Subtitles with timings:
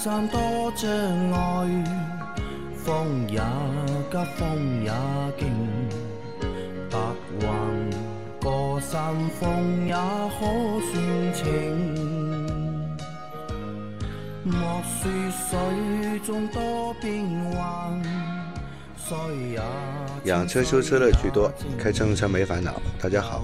[0.00, 0.38] 山多
[0.76, 0.88] 障
[1.32, 1.84] 碍，
[2.84, 3.40] 风也
[4.08, 4.92] 急，风也
[5.36, 5.48] 劲，
[6.88, 6.98] 白
[7.40, 7.90] 云
[8.40, 9.94] 过山峰也
[10.38, 10.46] 可
[10.86, 11.44] 算情。
[14.44, 18.00] 莫说水中多变幻，
[18.96, 19.16] 水
[19.50, 19.60] 也
[20.26, 22.80] 养车修车乐趣多，开车用车没烦恼。
[23.00, 23.42] 大家好，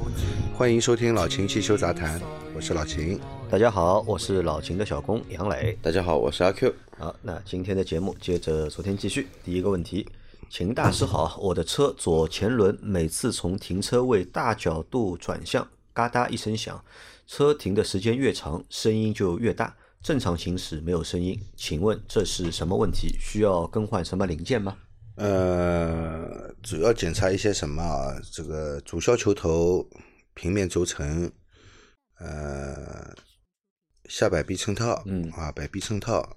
[0.57, 2.21] 欢迎收听老秦汽修杂谈，
[2.55, 3.19] 我是老秦。
[3.55, 5.79] 大家好，我是老秦的小工杨磊。
[5.81, 6.75] 大家好，我是阿 Q。
[6.99, 9.29] 好，那今天的节目接着昨天继续。
[9.45, 10.09] 第一个问题，
[10.51, 16.85] 秦大师好，我的车左前轮每次从停车位大角度转向，嘎哒一声响，
[17.29, 19.77] 车停的时间越长，声音就越大。
[20.03, 23.15] 正常行驶没有声音，请问这是什么问题？
[23.21, 24.77] 需要更换什么零件吗？
[25.15, 28.21] 呃，主要检查一些什么啊？
[28.33, 29.89] 这个主销球头、
[30.35, 31.31] 平面轴承，
[32.19, 33.15] 呃，
[34.09, 36.37] 下摆臂衬套，嗯啊，摆臂衬套，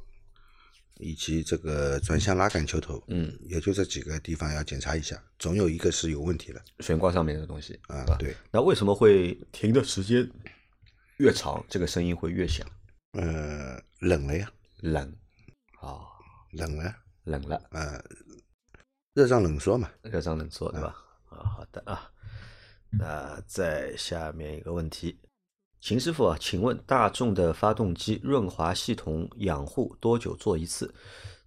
[0.99, 8.05] 以及这个转向拉杆球头，嗯，也就这几个地方要检查一下，总有一个是有问题的悬挂上面的东西啊。
[8.17, 10.29] 对，那为什么会停的时间
[11.17, 12.65] 越长，这个声音会越响？
[13.13, 15.15] 呃，冷了呀，冷
[15.79, 16.01] 啊，
[16.51, 17.61] 冷了，冷了。
[17.71, 18.03] 呃，
[19.13, 20.95] 热胀冷缩嘛，热胀冷缩，对吧？
[21.29, 22.11] 啊，好的啊。
[22.89, 25.19] 那再下面一个问题，
[25.79, 30.93] 秦师傅啊，请问大众的发动机润滑系统养护多久做一次？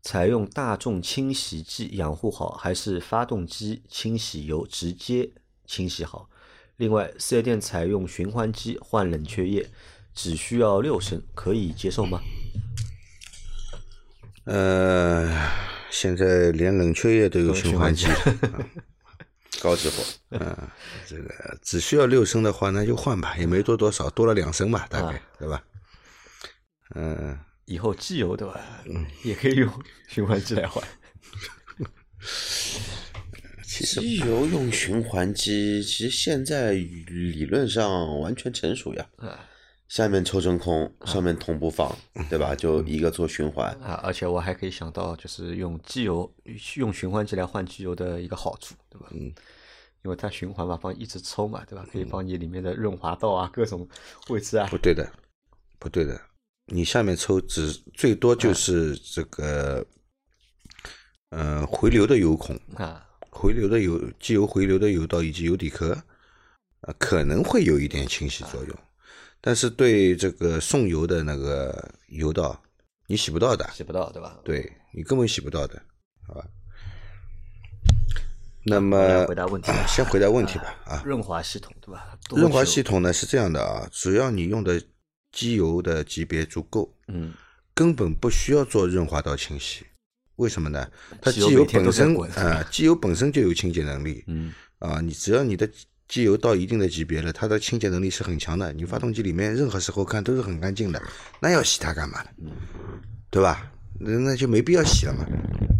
[0.03, 5.31] 采用大众清洗剂养护好，还是发动机清洗油直接
[5.67, 6.31] 清洗好？
[6.77, 9.69] 另外，四 S 店采用循环机换冷却液，
[10.15, 12.21] 只需要六升，可以接受吗？
[14.45, 15.29] 呃，
[15.91, 18.07] 现在连冷却液都有循环机，
[19.61, 20.57] 高级货，嗯
[21.07, 25.63] 这个只需要六升的话，那就换吧，也没多多少，多了两升吧，大概、啊对吧？
[26.95, 28.61] 嗯、以后机油对吧？
[29.25, 29.71] 也可以用
[30.09, 30.83] 循环机来换。
[33.65, 39.07] 其实机油用循环机，其实现在理论上完全成熟呀。
[39.17, 39.47] 啊
[39.91, 41.93] 下面抽真空，上面同步放，
[42.29, 42.55] 对吧？
[42.55, 43.75] 就一个做循环。
[43.83, 46.33] 啊，而且我还可以想到，就是用机油
[46.77, 49.09] 用循环机来换机油的一个好处，对吧？
[49.11, 49.23] 嗯，
[50.05, 51.85] 因为它循环嘛，帮一直抽嘛，对吧？
[51.91, 53.87] 可以帮你里面的润滑道啊，各种
[54.29, 54.69] 位置啊。
[54.71, 55.13] 不，对的，
[55.81, 56.21] 不对的，
[56.67, 59.85] 你下面抽只最多就是这个，
[61.31, 66.01] 呃，回流的油孔，啊，回流的油机油回流的油道以及油底壳，
[66.83, 68.77] 呃，可能会有一点清洗作用，
[69.41, 72.63] 但是对这个送油的那个油道，
[73.07, 74.39] 你洗不到的，洗不到，对吧？
[74.45, 75.83] 对你根本洗不到的，
[76.27, 76.45] 好吧？
[78.65, 82.19] 那么回答问题吧 先回答问题吧啊，润滑系统，对吧？
[82.31, 84.81] 润滑系统呢是这样的啊，只要你用的
[85.33, 87.33] 机油的级别足够，嗯，
[87.73, 89.87] 根本不需要做润滑道清洗。
[90.37, 90.91] 为什么呢？
[91.23, 94.25] 它机油本身啊、机油本身就有清洁能力。
[94.27, 95.71] 嗯啊，你只要你的
[96.11, 98.73] 机油到一定的级别了，它的清洁能力是很强的。
[98.73, 101.01] 你发动机里面任何时候看都是很干净的，
[101.41, 102.29] 那要洗它干嘛呢？
[103.31, 103.71] 对吧？
[104.01, 105.25] 那那就没必要洗了嘛。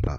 [0.09, 0.15] 啊，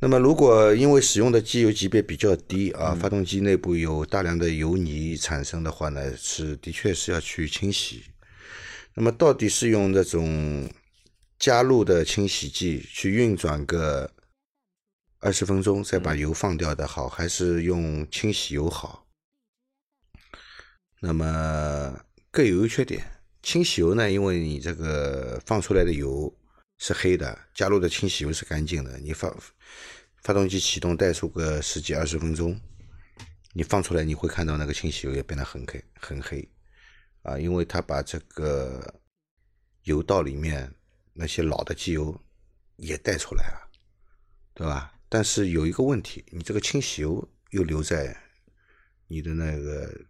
[0.00, 8.02] 那么如果因为使用的机油级别比较低啊，发动机内部有大量的油泥产生的话呢，是的确是要去清洗。
[8.94, 10.66] 那么到底是用那种
[11.38, 14.10] 加入的清洗剂去运转个
[15.20, 19.06] 二十分钟，再把油放掉的好，还是用清洗油好？
[21.00, 23.04] 那么各有优缺点。
[23.42, 26.32] 清洗油呢，因为你这个放出来的油
[26.78, 28.98] 是黑的，加入的清洗油是干净的。
[28.98, 29.34] 你发
[30.22, 32.60] 发动机启动怠速个十几二十分钟，
[33.52, 36.46] 你放出来你会看到那个清洗油也变得很黑很黑
[37.22, 39.00] 啊，因为它把这个
[39.84, 40.72] 油道里面
[41.12, 42.20] 那些老的机油
[42.76, 43.70] 也带出来了，
[44.54, 44.92] 对吧？
[45.08, 48.16] 但是有一个问题，你这个清洗油又留在
[49.08, 50.06] 你的那个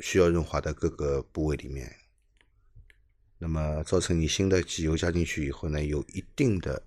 [0.00, 1.94] 需要润滑的各个部位里面，
[3.38, 6.82] 那么造成你新的机油加进去以后呢，有一定的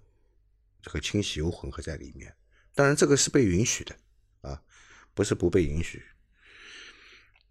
[0.82, 2.36] 这个清洗油混合在里面。
[2.74, 3.96] 当然，这个是被允许的
[4.42, 4.62] 啊，
[5.14, 6.02] 不是不被允许。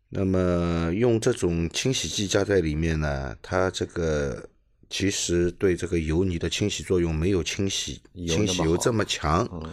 [0.08, 4.49] 那么用这种清洗剂加在里面呢，它这个
[4.90, 9.72] 其实对这个油泥的清洗作用没有清洗油清洗油这么强，嗯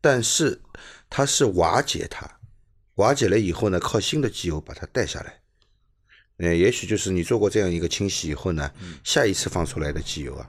[0.00, 0.60] 但是
[1.10, 2.30] 它是瓦解它，
[2.94, 5.40] 瓦解了以后呢，靠新的机油把它带下来。
[6.36, 8.70] 呃，也许就是你做过这样一个清洗以后呢，
[9.02, 10.48] 下一次放出来的机油啊，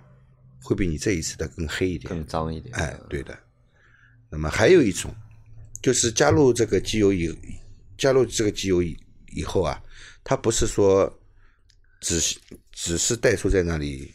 [0.62, 2.76] 会比你这一次的更黑一点，更脏一点。
[2.76, 3.36] 哎，对的。
[4.30, 5.12] 那么还有一种，
[5.82, 7.36] 就是加入这个机油以
[7.98, 8.96] 加入这个机油以
[9.34, 9.82] 以后啊，
[10.24, 11.12] 它不是说
[12.02, 12.40] 只是
[12.82, 14.10] 只是怠速在那里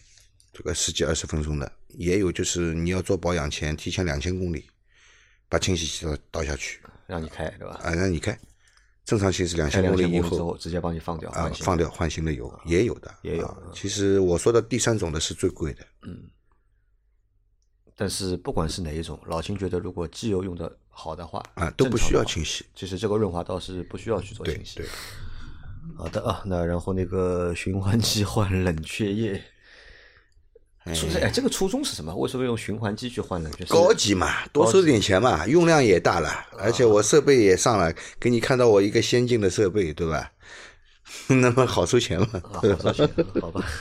[0.50, 4.64] 这个十几二十分钟的，也有就是你要做保养前提前两千公里
[5.50, 7.78] 把清洗剂倒倒下去让你开对吧？
[7.82, 8.36] 啊，让你开，
[9.04, 16.30] 正常行驶两千公里以后，直接帮你放掉，啊放掉换新的油也有的，也有啊其实我说的第三种的是最贵的，嗯
[17.94, 22.64] 但是不管是哪一种，老秦觉得如果机油用的好的话啊都不需要清洗。
[22.74, 24.76] 其实这个润滑倒是不需要去做清洗。
[24.76, 24.86] 对，
[25.96, 29.40] 好的啊，那然后那个循环机换冷却液，
[30.94, 32.14] 初哎，这个初衷是什么？
[32.14, 33.64] 为什么用循环机去换冷却？
[33.64, 40.32] 是高级嘛，多收点钱嘛，用量也大了，而且我设备也上了，给你看到我一个先进的设备，对吧？
[41.28, 42.28] 那么好收钱嘛？
[42.52, 43.64] 啊，好收钱，好吧。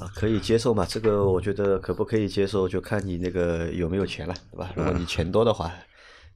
[0.00, 0.86] 啊，可以接受嘛？
[0.88, 4.72] 这个我觉得可不可以接受，就看你那个有没有钱了，对吧？
[4.74, 5.72] 如果你钱多的话，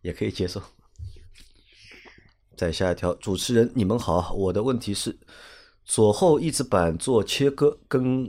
[0.02, 0.62] 也可以接受。
[2.58, 5.16] 再下一条，主持人你们好，我的问题是，
[5.84, 8.28] 左后翼子板做切割更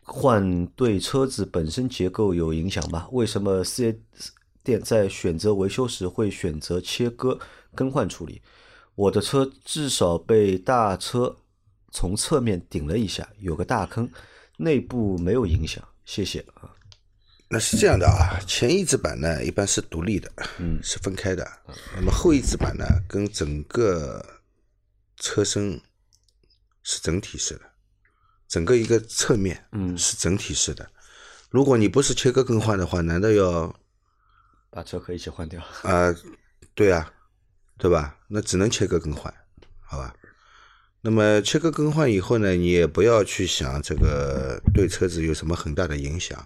[0.00, 3.06] 换对车子本身结构有影响吗？
[3.12, 3.84] 为什么四
[4.14, 4.32] S
[4.64, 7.38] 店在选择维修时会选择切割
[7.74, 8.40] 更换处理？
[8.94, 11.36] 我的车至少被大车
[11.92, 14.10] 从侧面顶了一下，有个大坑，
[14.56, 16.75] 内部没有影响，谢谢啊。
[17.48, 21.48] 那是这样的啊，前翼子板呢一般是独立的，嗯是分开的。
[21.94, 24.24] 那么后翼子板呢，跟整个
[25.16, 25.80] 车身
[26.82, 27.60] 是整体式的，
[28.48, 30.90] 整个一个侧面嗯是整体式的。
[31.48, 33.74] 如果你不是切割更换的话，难道要
[34.68, 35.62] 把车壳一起换掉。
[35.82, 36.12] 啊、
[36.74, 37.12] 对啊，
[37.78, 38.18] 对吧？
[38.26, 39.32] 那只能切割更换，
[39.80, 40.12] 好吧？
[41.00, 46.44] 那么切割更换以后呢，你也不要去想这个对车子有什么很大的影响。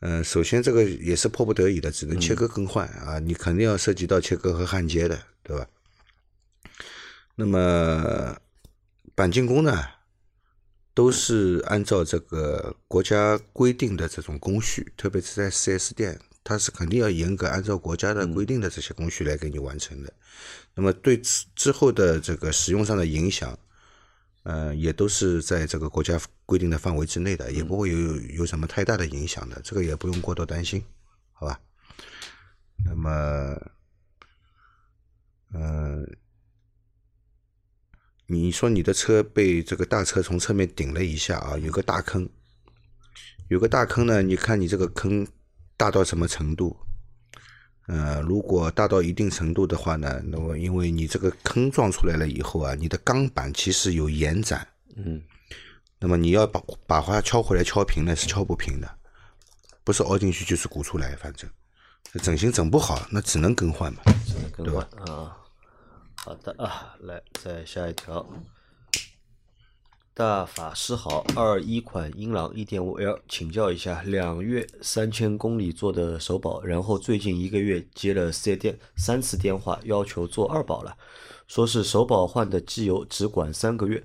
[0.00, 5.66] 嗯、首先这个也是迫不得已的，只能切割更换啊，你肯定要涉及到切割和焊接的，对吧？
[7.34, 8.36] 那么
[9.16, 9.84] 钣金工呢，
[10.94, 20.12] 都是按照这个国家规定的这种工序，特别是在 4S 店，它是肯定要严格按照国家的规定的这些工序来给你完成的。
[20.74, 23.58] 那么对之之后的这个使用上的影响，
[24.48, 30.82] 呃，也都是在这个国家规定的范围之内的，也不会有有什么太大的影响的，这个也不用过多担心，
[31.34, 31.60] 好吧？
[32.86, 33.10] 那么，
[35.52, 36.02] 呃，
[38.26, 42.26] 你说你的车被这个大车从侧面顶了一下啊，有个大坑，
[43.48, 45.28] 有个大坑呢，你看你这个坑
[45.76, 46.74] 大到什么程度？
[47.88, 55.22] 呃，如果大到一定程度的话呢，那么因为你这个坑撞出来了以后啊，你的钢板其实有延展，嗯，
[55.98, 58.88] 那么你要把把它敲回来敲平呢，是敲不平的，
[59.84, 61.48] 不是凹进去就是鼓出来，反正
[62.22, 64.00] 整形整不好，那只能更换嘛。
[64.26, 65.34] 只能更换啊。
[66.16, 68.24] 好的啊，来再下一条。
[70.18, 80.96] 大法师好，二一款英朗一点五 L，请教一下，两月三千公里做的首保，然后最近一个月接了四 S 店三次电话，要求做二保了，
[81.46, 84.04] 说是首保换的机油只管三个月，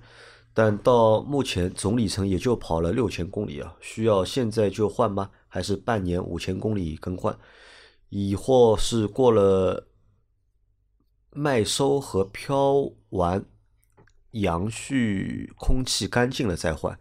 [0.53, 5.31] 但到目前总里程也就跑了六千公里啊，需要现在就换吗？
[5.47, 7.35] 还是半年五千公里更换？
[8.09, 9.87] 亦或是过了
[11.31, 13.43] 麦收和漂完
[14.33, 16.97] 阳序空气干净了再换。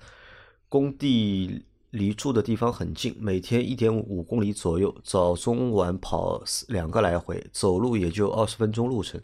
[0.68, 9.20] 工地离住的地方很近，每天一点五公里左右，早中晚跑两个来回，走路也就二十分钟路程，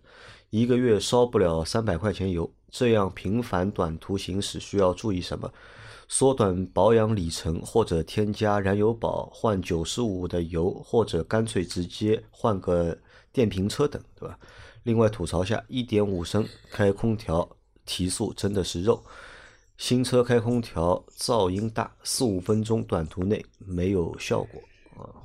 [0.51, 2.53] 一个月烧不了三百块钱油。
[2.71, 5.51] 这样频繁短途行驶需要注意什么？
[6.07, 12.99] 缩短保养里程，或者添加燃油宝换九十五的油，或者干脆直接换个
[13.33, 14.39] 电瓶车等，对吧？
[14.83, 17.49] 另外吐槽下，一点五升开空调
[17.89, 19.03] 提速真的是肉。
[19.79, 24.61] 新车开空调噪音大，四五分钟短途内没有效果
[24.97, 25.25] 啊。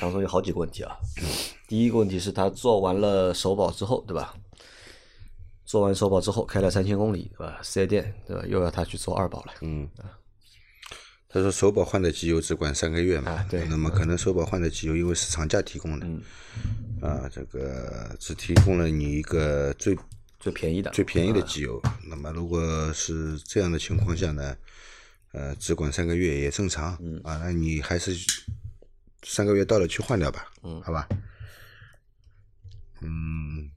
[0.00, 0.94] 当中有好几个问题啊。
[1.66, 4.36] 第一个问题是他做完了首保之后，对吧？
[5.64, 7.58] 做完首保之后开了三千公里，对吧？
[7.62, 8.44] 四 S 店对吧？
[8.46, 9.54] 又要他去做二保了。
[9.62, 9.88] 嗯，
[11.28, 16.20] 他说首保换的机油只管三个月嘛，啊对那么可能首保换的机油因为是厂家提供的，嗯
[17.00, 19.96] 啊，这个只提供了你一个最
[20.40, 21.80] 最便宜的，最便宜的机油。
[22.08, 24.56] 那么如果是这样的情况下呢，
[25.32, 27.20] 呃，只管三个月也正常，嗯。
[27.22, 28.16] 啊，那你还是
[29.22, 30.80] 三个月到了去换掉吧，嗯。
[30.82, 31.06] 好吧，
[33.02, 33.70] 嗯，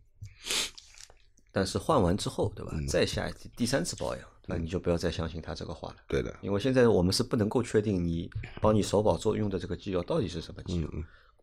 [1.51, 2.74] 但是换完之后，对吧？
[2.88, 5.98] 再下第第三次保养，那你就不要再相信他这个话了。
[6.08, 10.89] 对的，因为现在我们是不能够确定你帮你首保作用的这个机油到底是什么机油，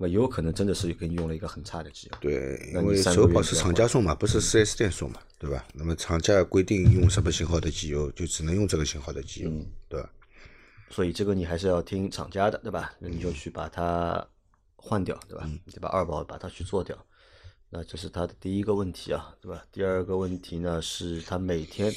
[0.00, 2.16] 那么有可能真的是给你用了一个很差的机油。
[2.22, 5.62] 对，那你因为首保是厂家送嘛，不是4 S 店送嘛，对吧？
[5.74, 10.10] 那么厂家规定用什么型号的机油，就只能用这个型号的机油，嗯对吧？
[10.88, 12.94] 所以这个你还是要听厂家的，对吧？
[12.98, 14.26] 那你就去把它
[14.74, 15.44] 换掉，对吧？
[15.46, 16.96] 嗯你把二保把它去做掉。
[17.68, 19.62] 那这是它的第一个问题啊，对吧？
[19.70, 21.92] 第二个问题呢是它每天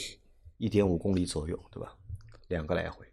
[0.58, 1.96] 一点五公里左右，对吧？
[2.50, 3.06] 两个来回，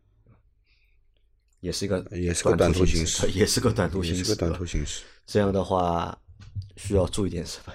[1.60, 3.30] 也是一个也是个短途行行驶。
[3.38, 5.02] 也是个短途行驶，也是个短途行驶。
[5.26, 6.18] 这样的话
[6.76, 7.72] 需要注意点什么？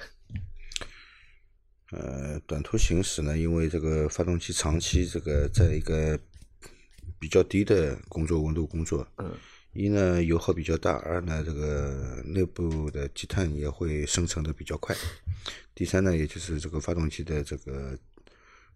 [1.91, 6.19] 呃，短途行驶呢，因为这个发动机长期这个在一个
[7.19, 9.31] 比较低的工作温度工作，嗯，
[9.71, 14.95] 一呢油耗比较大，二呢这个内部的积碳也会生成的比较快，
[15.73, 17.97] 第三呢，也就是这个发动机的这个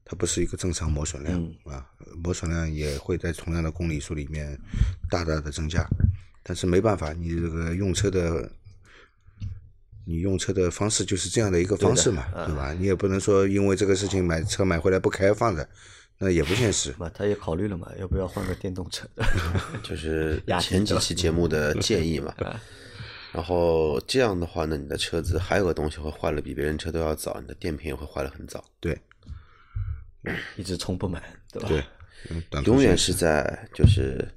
[0.06, 1.86] 它不是一个正常磨损量、啊，
[2.24, 4.60] 磨损量也会在同样的公里数里面
[5.10, 5.88] 大大的增加，
[6.44, 8.52] 但是没办法，你这个用车的
[10.06, 12.74] 你用车的方式就是这样的一个方式嘛，对吧？
[12.74, 15.70] 你也不能说因为这个事情买车买回来不开放的，
[16.18, 16.96] 那也不现实。
[17.00, 19.08] 那他也考虑了嘛，要不要换个电动车？
[19.84, 22.34] 就是 前几期节目的 建议嘛。
[23.32, 29.00] 然后这样的话呢，你的车子还有个东西会坏了比别人车都要早，你的电瓶也会坏的很早，对
[30.56, 31.22] 一直充不满，
[31.52, 31.70] 对吧？
[31.70, 34.28] 对，永远是在就是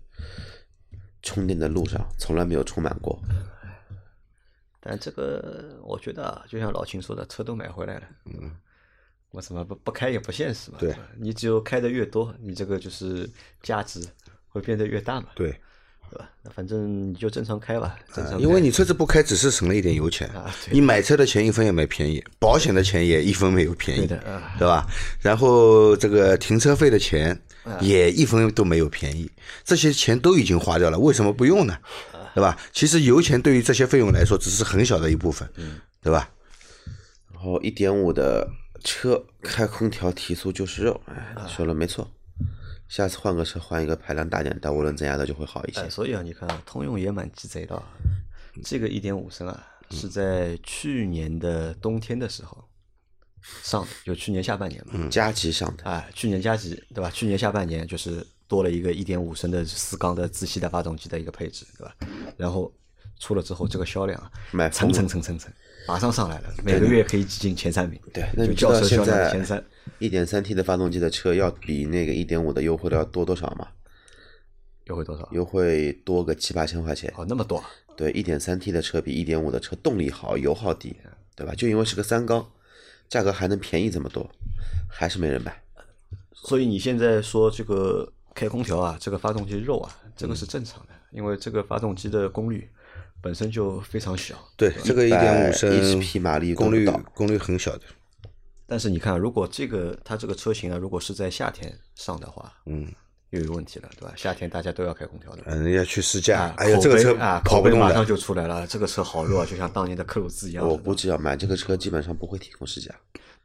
[1.23, 3.21] 充电的路上，从来没有充满过。
[4.81, 8.51] 但这个我觉得啊，就像老秦说的，车都买回来了，嗯，
[9.31, 13.31] 我怎么不不开也不现实嘛，对吧你只有开的越多，你这个就是
[13.63, 14.05] 价值
[14.49, 15.61] 会变得越大嘛，对。
[16.13, 16.29] 对吧？
[16.43, 24.87] 那反正你就正常开吧，正常开、因为你车子不开，只是省了一点油钱啊你买车的钱一分也没便宜，保险的钱也一分没有便宜，对的啊对吧？
[25.21, 27.31] 然后这个停车费的钱
[27.65, 29.31] 啊也一分都没有便宜，
[29.65, 31.73] 这些钱都已经花掉了，为什么不用呢？
[32.13, 32.59] 啊对吧？
[32.73, 36.29] 其实油钱对于这些费用来说只是很小的一部分，嗯对吧？
[37.33, 38.47] 然后一点五的
[38.85, 42.11] 车开空调提速就是肉，哎，说了没错。
[42.93, 45.89] 下次换个车，换一个排量大点，但涡轮增压的就会好一些哎，。
[45.89, 47.83] 所以啊，你看啊，通用也蛮鸡贼的啊，
[48.63, 52.63] 这个一点五升啊，是在去年的冬天的时候
[53.63, 57.09] 上的，就去年下半年嘛，加急上的，啊，去年加急对吧？
[57.09, 61.97] 去年下半年就是多了一个一点五升的四缸的自吸的发动机的一个配置，对吧？
[62.37, 62.71] 然后
[63.19, 65.51] 出了之后，这个销量啊卖，蹭蹭蹭蹭蹭，
[65.87, 68.01] 马上上来了，每个月可以挤进前三名。
[68.13, 69.65] 对，那就你知道现轿车销量的在前三，
[69.99, 73.69] 一点三 T 的发动机的车要比那个一点五的优惠的要多多少吗？
[74.85, 75.29] 优惠多少？
[75.33, 77.13] 优惠多个七八千块钱。
[77.17, 80.97] 哦，那么多啊，对，一点三 T 的车比一点五的车动力好，油耗低，
[81.35, 81.55] 对吧？
[81.55, 82.47] 就因为是个三缸，
[83.09, 84.29] 价格还能便宜这么多，
[84.89, 85.61] 还是没人买。
[86.33, 92.69] 所以你现在说这个开空调啊，这个发动机肉啊，这个是正常的，因为这个发动机的功率
[93.23, 94.35] 本身就非常小。
[94.57, 97.83] 对，这个一点五升100马力功率功率很小的，
[98.67, 102.87] 但是你看，如果这个它这个车型啊，如果是在夏天上的话，嗯，
[103.31, 104.13] 又有问题了，对吧？
[104.17, 105.43] 夏天大家都要开空调的。
[105.47, 108.67] 嗯，人家去试驾啊，，哎呀，这个车啊，跑不动口碑马上，就出来了。
[108.67, 112.95] 这个车好肉啊，就像当年的克鲁兹一样，我估计要买这个车，基本上不会提供试驾，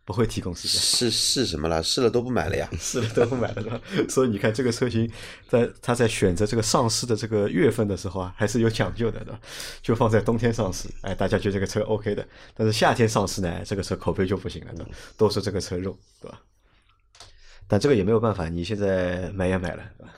[0.07, 1.83] 不会提供试驾，试试什么了？
[1.83, 2.69] 试了都不买了呀。
[2.79, 3.81] 试了都不买了的。
[4.07, 5.11] 所以你看，这个车型
[5.49, 9.39] 在它在选择这个上市的这个月份的时候啊，还是有讲究的，对吧？
[9.81, 12.25] 就放在冬天上市，哎，大家觉得这个车 OK 的。
[12.55, 14.91] 但是夏天上市呢，这个车口碑就不行了，对吧？
[15.17, 16.39] 都说这个车肉，对吧？
[17.67, 20.13] 但这个也没有办法，你现在买也买了，对吧？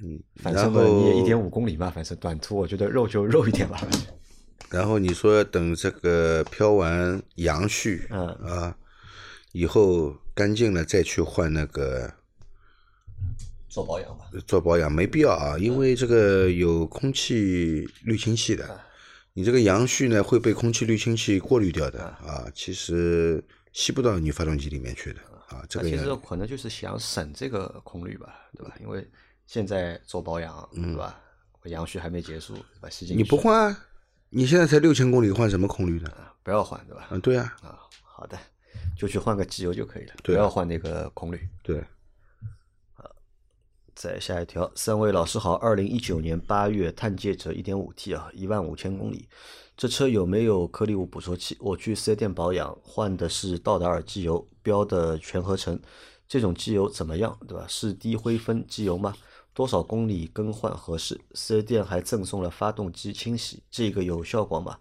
[0.00, 3.80] 嗯，反正嘛，你也一点五公里嘛，反正短途我觉得肉就肉一点吧。
[4.70, 8.76] 然后你说等这个飘完杨絮，嗯啊，
[9.52, 12.12] 以后干净了再去换那个
[13.68, 14.24] 做保养吧。
[14.46, 18.80] 做保养，没必要啊，因为这个有空气滤清器的，
[19.34, 23.42] 你这个阳絮呢会被空气滤清器过滤掉的啊，其实
[23.72, 28.74] 吸不到你发动机里面去的啊，这个其实个可能就是想省这个空滤吧，对吧？
[28.80, 29.06] 因为
[29.46, 31.20] 现在做保养，对吧？
[31.64, 32.90] 阳虚还没结束，对吧？
[32.90, 33.84] 吸进去你不换啊，
[34.30, 36.08] 你现在才六千公里，换什么空滤呢？
[36.10, 37.06] 啊不要换，对吧？
[37.08, 38.36] 啊，对啊，啊，好的，
[39.02, 41.48] 就去换个机油就可以了，不要换那个空滤。
[41.60, 41.84] 对，
[43.96, 49.28] 再下一条，三位老师好，二零一九年八月探界者一点五 T 啊，一万五千公里，
[49.76, 51.56] 这车有没有颗粒物捕捉器？
[51.58, 55.80] 我去四 S 店保养，换的是道达尔机油，标的全合成，
[56.28, 57.36] 这种机油怎么样？
[57.48, 57.66] 对吧？
[57.68, 59.12] 是低灰分机油吗？
[59.52, 61.20] 多少公里更换合适？
[61.34, 64.78] 四 S 店还赠送了发动机清洗，这个有效果吗？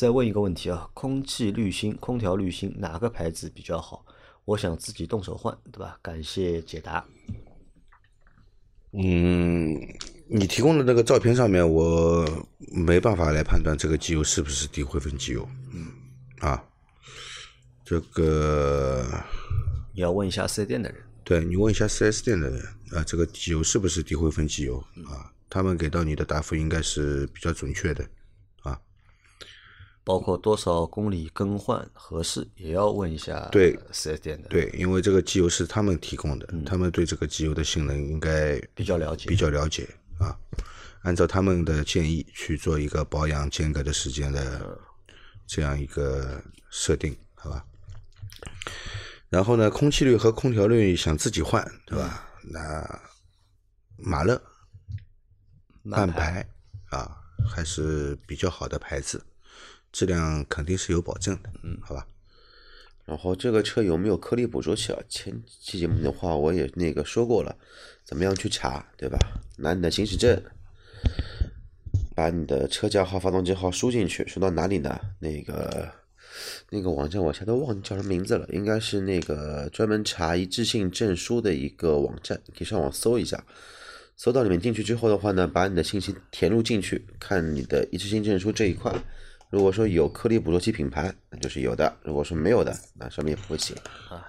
[0.00, 4.02] 再问一个问题啊，空气滤芯、空调滤芯哪个牌子比较好？
[4.46, 5.98] 我想自己动手换，对吧？
[6.00, 7.04] 感谢解答。
[8.92, 9.78] 嗯，
[10.26, 12.26] 你提供的那个照片上面，我
[12.72, 15.46] 没办法来判断这个机油是不是低灰分机油。
[15.74, 15.88] 嗯，
[16.38, 16.64] 啊，
[17.84, 19.04] 这个
[19.92, 20.98] 你要问一下四 S 店的人。
[21.22, 22.58] 对你问一下四 S 店的人
[22.92, 24.78] 啊，这个机油是不是低灰分机油
[25.10, 25.30] 啊？
[25.50, 28.02] 他们给到你的答复应该是比较准确的。
[30.02, 39.88] 包括多少公里更换合适，也要问一下对四 S 店的，对，因为这个机油是他们提供的，他们对这个机油的性能应该比较了解，比较了解
[40.18, 40.36] 啊。
[41.02, 44.78] 按照他们的建议去做一个保养间隔的时间的
[45.46, 47.64] 这样一个设定，好吧？
[49.28, 52.28] 然后呢，空气滤和空调滤想自己换，对吧？
[52.42, 53.00] 那
[53.96, 54.42] 马勒、
[55.82, 56.46] 慢牌
[56.90, 57.16] 啊，
[57.48, 59.24] 还是比较好的牌子。
[59.92, 62.06] 质量肯定是有保证的，嗯，好吧。
[63.06, 65.02] 然后这个车有没有颗粒捕捉器啊？
[65.08, 67.56] 前期节目的话我也那个说过了，
[68.04, 69.18] 怎么样去查，对吧？
[69.58, 70.40] 拿你的行驶证，
[72.14, 75.00] 把你的车架号、发动机号输进去，输到哪里呢？
[75.18, 75.90] 那个
[76.68, 83.44] 那个网站我现在都忘记叫什么名字了，应该是那个专门查一致性证书的一个网站，可以上网搜一下。
[84.16, 88.94] 搜到里面进去之后的话呢，把你的信息填入进去，看你的一致性证书这一块。
[89.50, 93.74] 如果说有颗粒捕捉器品牌，那就是有的；如果说没有的，那上面也不会写。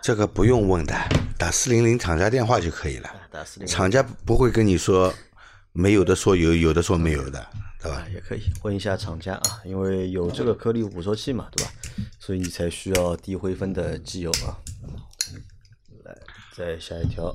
[0.02, 0.96] 这个不用问的，
[1.38, 3.10] 打四零零厂家电话就可以了。
[3.32, 5.14] 打四零零，厂家不会跟你说
[5.74, 7.46] 没有的说有，有的说没有的，
[7.80, 8.04] 对吧？
[8.12, 11.72] 也可以问一下厂家啊，因为有这个颗粒捕捉器嘛，对吧？
[12.20, 14.58] 所以你才需要低灰分的机油啊。
[16.04, 16.18] 来，
[16.58, 17.32] 再下一条，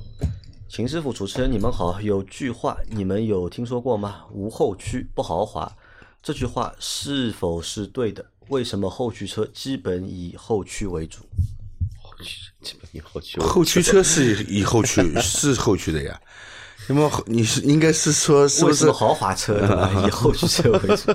[0.67, 4.25] 秦师傅，主持人你们好，有句话你们有听说过吗？
[4.33, 5.73] 无后驱不豪华。
[6.21, 8.25] 这句话是否是对的？
[8.49, 11.19] 为什么后驱车基本以后驱为主？
[12.01, 13.39] 后驱基本以后驱。
[13.39, 16.19] 后驱车是以后驱 是后驱的呀。
[16.89, 20.03] 那么你是应该是说是不是豪华车对吧？
[20.07, 21.13] 以后驱车为主？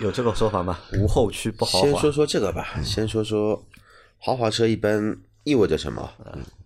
[0.00, 0.78] 有这个说法吗？
[0.94, 1.86] 无后驱不豪华。
[1.88, 2.80] 先说说这个吧。
[2.84, 3.66] 先说说
[4.18, 6.10] 豪华车一般意味着什么？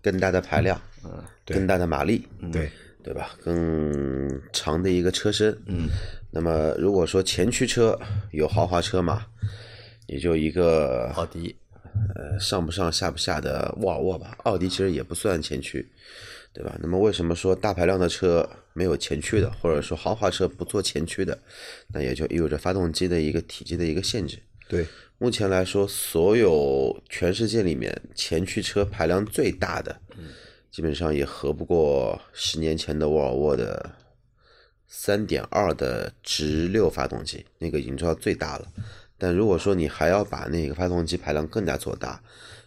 [0.01, 2.69] 更大的排量，嗯，更大的马力，对。
[3.03, 3.35] 对吧？
[3.43, 5.89] 更长的一个车身，嗯，
[6.31, 7.99] 那么如果说前驱车
[8.31, 9.25] 有豪华车嘛，
[10.07, 11.53] 也就一个奥迪，
[12.15, 14.37] 呃，上不上下不下的沃尔沃吧。
[14.43, 15.85] 奥迪其实也不算前驱，
[16.53, 16.77] 对吧？
[16.81, 21.37] 那么为什么说大排量的车没有前驱的，或者说豪华车不做前驱的？
[21.93, 24.39] 那也就意味着发动机的一个体积的一个限制。
[24.69, 24.85] 对，
[25.17, 29.93] 目前来说，所有全世界里面前驱车排量最大的。
[30.73, 33.91] 基本上也合不过十年前的沃尔沃的
[34.87, 38.67] 三点二的直六发动机，那个已经做到最大了。
[39.19, 42.19] 但如果说你还要把那个发动机排量更加做大，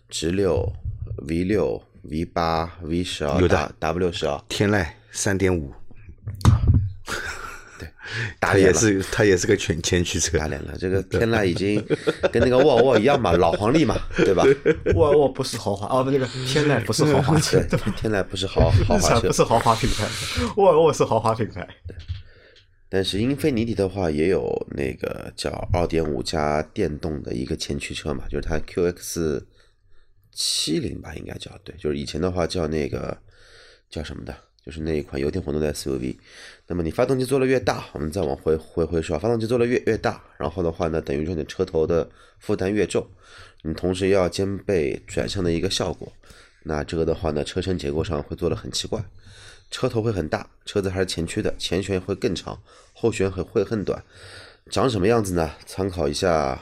[0.08, 0.72] 直六、
[1.26, 3.40] V 六、V 八、V 十二、
[3.80, 5.72] W 十二、天籁三点五。
[8.40, 10.38] 打也是，它也是个全前驱车。
[10.38, 11.82] 打脸了，这个天籁已经
[12.32, 14.44] 跟那个沃尔沃一样嘛，老黄历嘛， 对吧？
[14.94, 17.60] 沃尔沃不是豪华哦，不，那个天籁不是豪华车，
[17.96, 20.06] 天籁不是豪豪华车，不是豪华品牌，
[20.56, 21.66] 沃尔沃是豪华品牌。
[22.88, 29.42] 但是英菲尼迪的话也有那个叫二点五加电动的一个前驱车嘛，就是它 QX
[30.32, 33.16] 七零吧，应该叫对，就是以前的话叫那个
[33.90, 34.36] 叫什么的。
[34.66, 36.16] 就是那一款油电混动的 SUV，
[36.66, 43.06] 那么你发动机做的越大，我们再往回回回说，发动机做的越越大，然后的话呢，等于说你车头的负担越重，
[43.62, 46.12] 你同时要兼备转向的一个效果，
[46.64, 49.04] 那这个的话呢，车身结构上会做的很奇怪，
[49.70, 52.60] 车头会很大，车子还是前驱的，前悬会更长，
[52.92, 54.02] 后悬会会很短，
[54.68, 55.48] 长什么样子呢？
[55.64, 56.60] 参考一下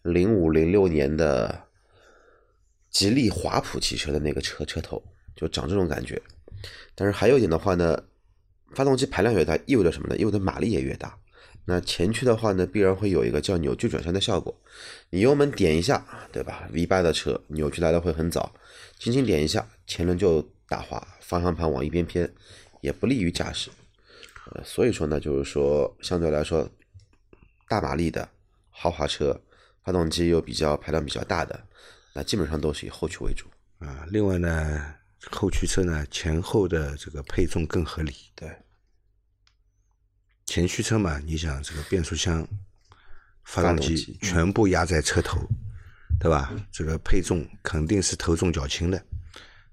[0.00, 1.64] 零五零六年的
[2.90, 5.02] 吉利华普汽车的那个车车头，
[5.36, 6.18] 就长这种感觉。
[6.94, 8.04] 但是还有一点的话呢，
[8.74, 10.16] 发动机排量越大，意味着什么呢？
[10.16, 11.18] 意味着马力也越大。
[11.68, 14.56] 那前驱的话呢，必然会有一个叫扭矩转向的效果。
[15.10, 18.54] 你油门点一下，对吧？V 八的车扭矩来的会很早，
[18.98, 22.32] 轻轻点一下，前轮就打滑，方向盘往一边偏，
[22.82, 23.70] 也不利于驾驶。
[24.52, 26.68] 呃，所以说呢，就是说相对来说，
[27.68, 28.28] 大马力的
[28.70, 29.40] 豪华车，
[29.84, 31.66] 发动机又比较排量比较大的，
[32.12, 33.46] 那基本上都是以后驱为主。
[33.80, 34.94] 啊，另外呢。
[35.30, 38.14] 后驱车呢，前后的这个配重更合理。
[38.34, 38.48] 对，
[40.46, 42.46] 前驱车嘛，你想这个变速箱、
[43.44, 45.40] 发动机全部压在车头，
[46.20, 46.52] 对吧？
[46.70, 49.04] 这个配重肯定是头重脚轻的，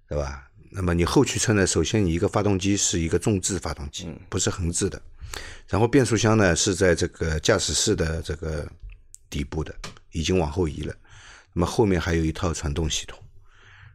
[0.07, 0.49] 对吧？
[0.71, 4.99] 那么你后驱车呢，首先你一个发动机是一个纵置发动机，不是横置的，
[5.67, 8.67] 然后变速箱呢是在这个驾驶室的这个
[9.29, 9.75] 底部的，
[10.11, 10.95] 已经往后移了。
[11.53, 13.19] 那么后面还有一套传动系统，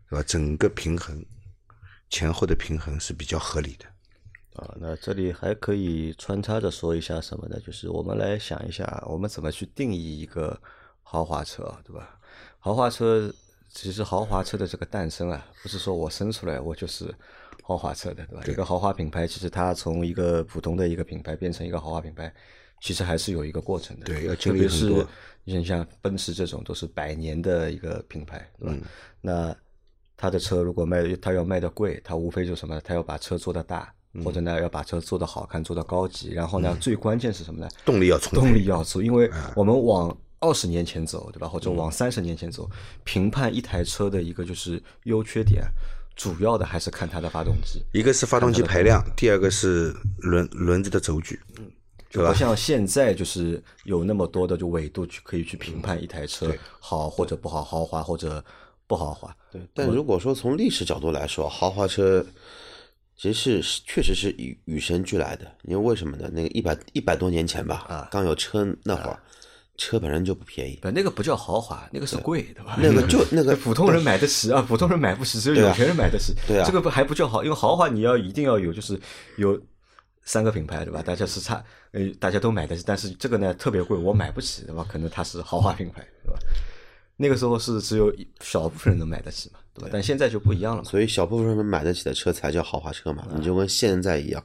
[0.08, 0.24] 对吧？
[0.24, 1.20] 整个平衡。
[2.10, 3.84] 前后的平衡是比较合理的。
[4.54, 7.60] 啊，那这里还可以穿插着说一下什么呢？
[7.64, 10.60] 就是我们来想一下，我们怎么去定义一个
[11.02, 12.18] 豪华车啊，对吧？
[12.58, 13.32] 豪华车
[13.68, 17.14] 其实豪华车的这个诞生啊，不是说我生出来我就是
[17.62, 18.44] 豪华车的，对吧？
[18.48, 22.34] 一个豪华品牌，其实它从一个普通的一个品牌变成一个豪华品牌，
[22.80, 24.06] 其实还是有一个过程的。
[24.06, 25.06] 对要经历很多
[25.44, 28.74] 你像奔驰这种都是百年的一个品牌，对吧？
[28.74, 28.82] 嗯
[29.20, 29.56] 那
[30.20, 36.32] 它的车如果卖，他要卖的贵，他无非就是什么，他要把车做得大，嗯或者呢要把车做得好看，做的高级。
[36.32, 37.68] 然后呢，最关键是什么呢？
[37.84, 41.46] 动力要充动力要足，因为啊我们往二十年前走，对吧？
[41.46, 42.68] 嗯或者往三十年前走，
[43.04, 45.62] 评判一台车的一个就是优缺点，
[46.16, 47.80] 主要的还是看它的发动机。
[47.92, 51.38] 一个是发动机排量，第二个是轮轮子的轴距，
[52.10, 52.32] 对吧？
[52.32, 58.44] 不像现在就是有那么多的就纬度去可以去评判一台车好或者不好，豪华或者
[58.88, 59.32] 不豪华。
[59.52, 62.26] 对，但如果说从历史角度来说，豪华车
[63.16, 65.46] 其实是确实是与与生俱来的。
[65.62, 66.28] 因为为什么呢？
[66.32, 69.20] 那个一百一百多年前吧，啊刚有车那会儿，
[69.76, 70.76] 车本身就不便宜。
[70.82, 72.76] 不，那个不叫豪华，那个是贵，对吧？
[72.80, 76.34] 那个就 那个 普通人买得起啊，普通人买不起，只有有钱人买得起。
[76.46, 78.98] 对啊这个不还不叫豪，因为豪华你要一定要有，就是
[79.36, 79.60] 有
[80.24, 81.02] 三个品牌，对吧？
[81.02, 84.84] 大家是差，呃，大家都买得起，但是这个呢特别贵，我买不起，对吧？
[84.88, 86.38] 可能它是豪华品牌，对吧？
[87.20, 89.90] 那个时候是只有一少部分人能买得起嘛，对吧？
[89.92, 90.88] 但现在就不一样了嘛。
[90.88, 93.26] 所以小部分人买得起的车才叫豪华车嘛。
[93.36, 94.40] 你就跟现在一样，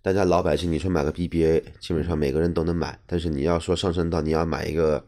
[0.00, 2.96] 大家老百姓，你说买个 BBA，基本上每个人都能买。
[3.06, 5.04] 但是你要说上升到你要买一个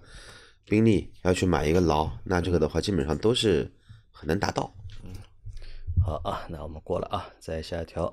[0.67, 3.71] 宾利，要去买一个劳，那这个的话基本上都是
[4.11, 4.75] 很难达到。
[5.05, 5.13] 嗯
[6.05, 8.13] 好啊，那我们过了啊，再下一条。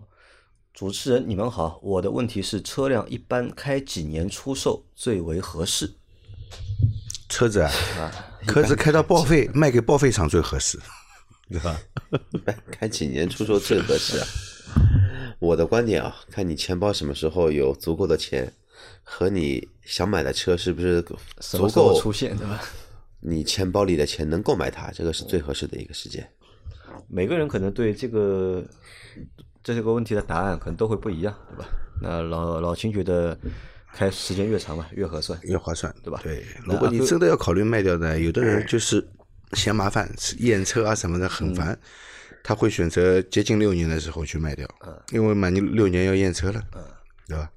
[0.73, 5.95] 主持人，你们好，我的问题是车辆一般开几年出售最为合适？
[7.31, 7.71] 车子啊，
[8.45, 10.77] 车子开到报废，卖给报废厂最合适，
[11.49, 11.79] 对吧？
[12.69, 14.27] 开几年出售最合适啊？
[15.39, 18.51] 我的观点啊，看你钱包什么时候有足够的钱，
[19.01, 21.01] 和你想买的车是不是
[21.39, 22.61] 足够出现，对吧？
[23.21, 26.27] 你钱包里的钱能购买它，这个是最合适的一个时间。
[27.07, 28.63] 每个人可能对这个
[29.63, 31.65] 这个问题的答案可能都会不一样，对吧？
[32.01, 33.37] 那老老秦觉得
[33.93, 39.05] 开时间越长嘛越合算，越划算，对吧对，如果你真的要考虑卖掉的，有的人就是
[39.53, 41.77] 嫌麻烦，验车啊什么的很烦，
[42.43, 44.67] 他会选择接近六年的时候去卖掉，
[45.11, 46.63] 因为满六年要验车了，
[47.27, 47.51] 对吧？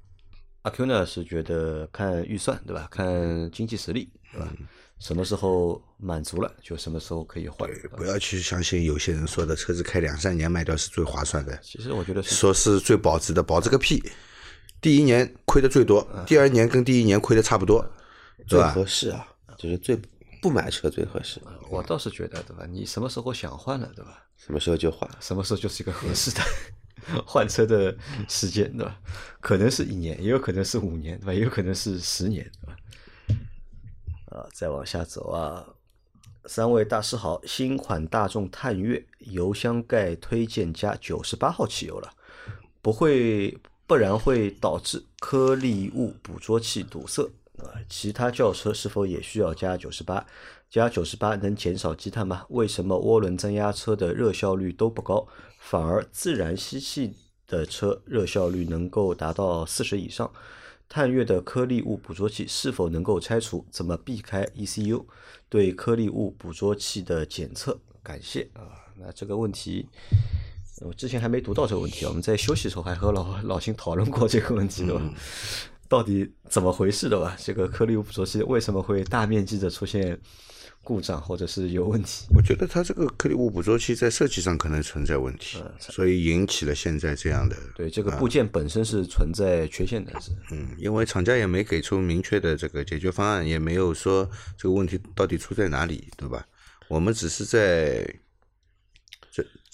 [0.63, 2.87] 阿 Q 呢是觉得看预算，对吧？
[2.91, 4.51] 看经济实力，对吧？
[4.99, 7.69] 什么时候满足了，就什么时候可以换。
[7.69, 14.01] 对不要去相信有些人说的车子开两三年卖掉是最划算的，其实我觉得是说是最保值的，保值个屁！
[14.85, 17.83] 第一年亏的最多，第二年跟第一年亏的差不多，
[18.37, 18.71] 对最吧？
[18.71, 19.99] 合适啊，就是最
[20.39, 22.67] 不买车最合适，我倒是觉得，对吧？
[22.69, 24.23] 你什么时候想换了，对吧？
[24.37, 25.09] 什么时候就换。
[25.19, 26.41] 什么时候就是一个合适的
[27.25, 27.97] 换车的
[28.29, 28.95] 时间，对吧？
[29.41, 31.33] 可能是一年，也有可能是五年，对吧？
[31.33, 32.77] 也有可能是十年，对吧？
[34.37, 35.65] 啊，再往下走啊，
[36.45, 42.11] 三位大师好，新款大众探岳油箱盖推荐加九十八号汽油了，
[42.83, 47.29] 不会，不然会导致颗粒物捕捉器堵塞。
[47.57, 50.25] 啊，其他轿车是否也需要加九十八？
[50.69, 52.45] 加九十八能减少积碳吗？
[52.49, 55.25] 为什么涡轮增压车的热效率都不高，
[55.59, 57.13] 反而自然吸气
[57.47, 60.29] 的车热效率能够达到四十以上？
[60.89, 63.65] 探岳的颗粒物捕捉器是否能够拆除？
[63.71, 65.05] 怎么避开 ECU
[65.47, 67.79] 对颗粒物捕捉器的检测？
[68.03, 68.83] 感谢啊。
[68.97, 69.87] 那这个问题，
[70.81, 72.09] 我之前还没读到这个问题啊。
[72.09, 75.01] 我们在休息的时候还和老老秦讨论过这个问题，对吧？
[75.87, 77.37] 到底怎么回事的吧？
[77.39, 80.19] 这个颗粒物捕捉器为什么会大面积的出现
[80.83, 82.25] 故障或者是有问题？
[82.35, 87.55] 我觉得它这个颗粒物捕捉器在设计上可能存在问题，所以引起了现在这样的。
[87.75, 90.31] 对，这个部件本身是存在缺陷的，是。
[90.51, 96.43] 嗯，因为厂家也没给出明确的这个解决方案，也没有说这个问题到底出在哪里，对吧？
[96.87, 98.07] 我们只是在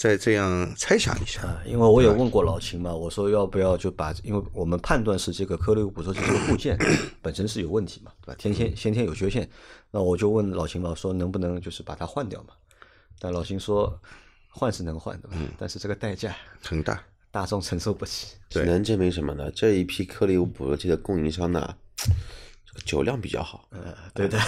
[0.01, 1.43] 这在这样猜想一下。
[1.43, 6.75] 啊，因为我也问过老秦嘛，我说要不要就把，因为我们判断是这个颗粒物捕捉器这个部件
[7.21, 8.35] 本身是有问题嘛，对吧？
[8.39, 9.47] 天天先天有缺陷，
[9.91, 12.55] 那我就问老秦嘛，说能不能就是把它换掉嘛？
[13.19, 13.95] 但老秦说
[14.49, 18.29] 换是能换的嘛，但是这个代价很大，大众承受不起。
[18.49, 19.51] 只能证明什么呢？
[19.51, 21.75] 这一批颗粒物捕捉器的供应商呢，
[22.85, 23.67] 酒量比较好。
[23.69, 24.39] 呃，对的，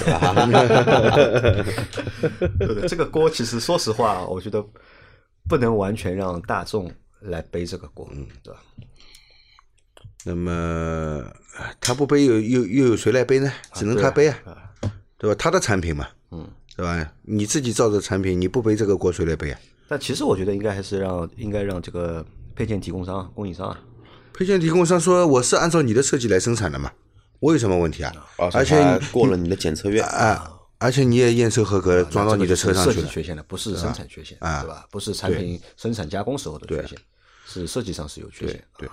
[2.57, 4.65] 对 的， 这个锅其实说实话，我觉得
[5.47, 8.09] 不能完全让大众来背这个锅，
[8.41, 8.59] 对吧？
[10.25, 11.23] 那么
[11.81, 13.51] 他不背又又又有谁来背呢？
[13.73, 14.37] 只能他背啊，
[15.17, 15.35] 对吧？
[15.37, 17.13] 他的产品嘛，嗯，对吧？
[17.23, 19.59] 你自己造的产品，你不背这个锅，谁来背啊？
[19.89, 22.25] 但其实我觉得应该还是让应该让这个
[22.55, 23.79] 配件提供商、供应商啊，
[24.33, 26.91] 配件提供商说我是按照你的设计来生产的嘛，
[27.39, 28.13] 我有什么问题啊？
[28.53, 28.75] 而且
[29.11, 32.95] 过了你的检测院，啊，而且你也验收合格，装到你的车上去了。
[32.95, 34.87] 设计缺陷的，不是生产缺陷，啊对吧？
[34.91, 36.99] 不是产品生产加工时候的缺陷，
[37.45, 38.63] 是设计上是有缺陷。
[38.77, 38.89] 对，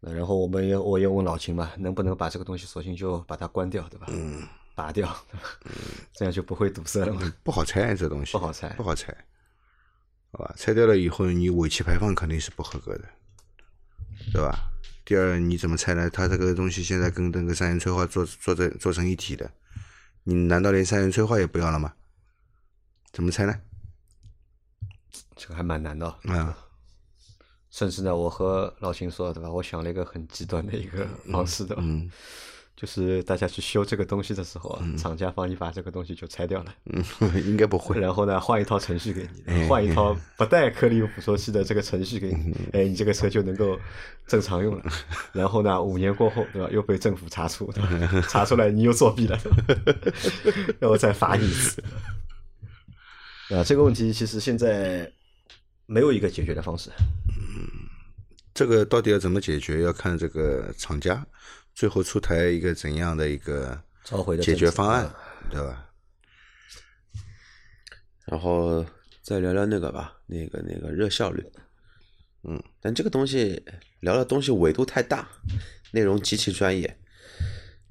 [0.00, 4.06] 那然后我们也我也问老秦嘛，能不能把这个东西索性就把它关掉，对吧？
[4.10, 4.42] 嗯，
[4.74, 5.16] 拔掉？
[6.12, 7.32] 这样就不会堵塞了嘛。
[7.42, 9.12] 不好拆这东西，不好拆不好拆，
[10.32, 10.54] 好吧？
[10.56, 13.04] 拆掉了以后，你尾气排放肯定是不合格的，
[14.32, 14.70] 对吧？
[15.04, 16.08] 第二，你怎么拆呢？
[16.08, 19.50] 它这个东西现在跟那个三元催化做做在做成一体的，
[20.24, 21.94] 你难道连三元催化也不要了吗？
[23.12, 23.60] 怎么猜呢？
[25.36, 26.06] 这个还蛮难的。
[26.24, 26.58] 啊，
[27.70, 29.50] 甚至呢，我和老秦说，对吧？
[29.50, 31.82] 我想了一个很极端的一个方式，对吧？
[31.84, 32.10] 嗯
[32.76, 37.04] 就是大家去修这个东西的时候啊，厂家帮你把这个东西就拆掉了，嗯，
[37.46, 37.98] 应该不会。
[38.00, 43.78] 然后呢，换一套程序给哎你，换一套不带颗粒物捕捉器的这个程序给你，嗯哎，你这个车就能够
[44.26, 44.84] 正常用了。
[45.32, 46.68] 然后呢，五年过后，对吧？
[46.72, 48.20] 又被政府查出，对吧？
[48.28, 49.38] 查出来你又作弊了，
[50.80, 51.82] 然后再罚你一次。
[53.50, 55.08] 啊，这个问题其实现在
[55.86, 56.90] 没有一个解决的方式。
[58.52, 61.26] 这个到底要怎么解决，要看这个厂家
[61.74, 65.16] 最后出台一个怎样的一个召回的解决方案啊，
[65.50, 65.90] 对吧？
[68.26, 68.84] 然后
[69.22, 71.44] 再聊聊那个吧，那个那个热效率，
[72.44, 73.62] 嗯，但这个东西
[74.00, 75.28] 聊的东西维度太大，
[75.92, 76.96] 内容极其专业，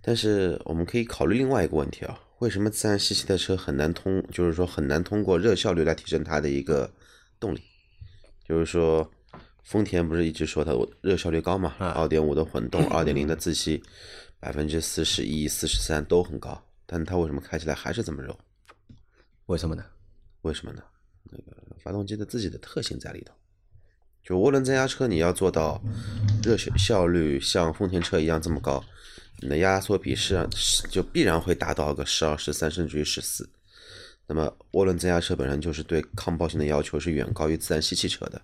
[0.02, 6.92] 但是我们可以考虑另外一个问题啊，为什么自然吸气的车很难通，就是说很难通过热效率来提升它的一个
[7.40, 7.62] 动力，
[8.48, 9.12] 就是说
[9.64, 10.72] 丰田不是一直说它
[11.02, 13.82] 热效率高嘛，二点五的混动，二点零的自吸，
[14.40, 18.38] 百分之四十一、四十三都很高，但它为什么开起来还是这么肉？
[19.48, 19.84] 为什么呢？
[20.42, 20.84] 为什么呢？
[21.32, 23.34] 那个发动机的自己的特性在里头。
[24.24, 25.82] 就涡轮增压车，你要做到
[26.42, 28.84] 热效效率像丰田车一样这么高，
[29.42, 33.50] 你的压缩比是是就必然会达到个十二、十三甚至于十四。
[34.26, 38.42] 那么涡轮增压车本身就是对抗爆性的要求是远高于自然吸气车的。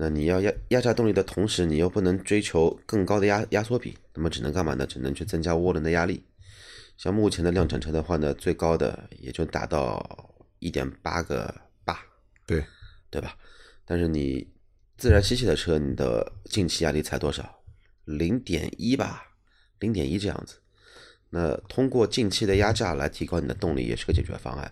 [0.00, 4.86] 那你要压压榨动力的同时，你又不能追求更高的压压缩比，那么只能干嘛呢？
[4.86, 6.22] 只能去增加涡轮的压力。
[6.96, 11.52] 像目前的量产车的话呢，最高的也就达到一点八个
[11.84, 11.98] 八，
[12.46, 12.64] 对，
[13.10, 13.36] 对吧？
[13.84, 14.46] 但是你
[14.96, 17.60] 自然吸气的车，你的进气压力才多少？
[18.04, 19.22] 零点一吧，
[19.80, 20.56] 零点一这样子。
[21.30, 24.70] 那通过进气的压榨来提高你的动力，也是个解决方案；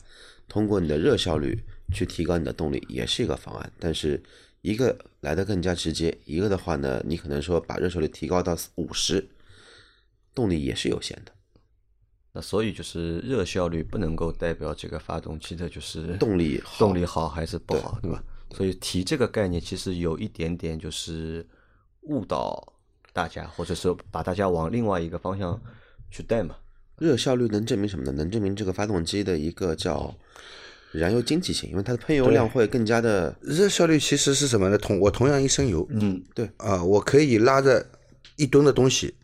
[0.49, 1.63] 通过你的热效率
[1.93, 3.73] 去提高你的动力，也是一个方案。
[3.79, 4.23] 但是
[4.67, 9.25] 一个来的更加直接，一个的话呢，你可能说把热效率提高到五十，
[10.35, 11.31] 动力也是有限的。
[12.33, 18.21] 那所以就是热效率不能够代表这个发动机的就是动力好动力好还是不好，对吧？
[18.57, 21.47] 所以提这个概念其实有一点点就是
[22.01, 22.73] 误导
[23.13, 25.63] 大家，或者说把大家往另外一个方向
[26.11, 26.57] 去带嘛。
[26.99, 28.11] 热效率能证明什么呢？
[28.11, 30.13] 能证明这个发动机的一个叫
[30.99, 34.79] 燃油经济性，因为它的喷油量会更加的热效率其实是什么呢？
[34.79, 37.87] 同我同样一升油，嗯，对啊，我可以拉着
[38.37, 39.15] 一吨的东西，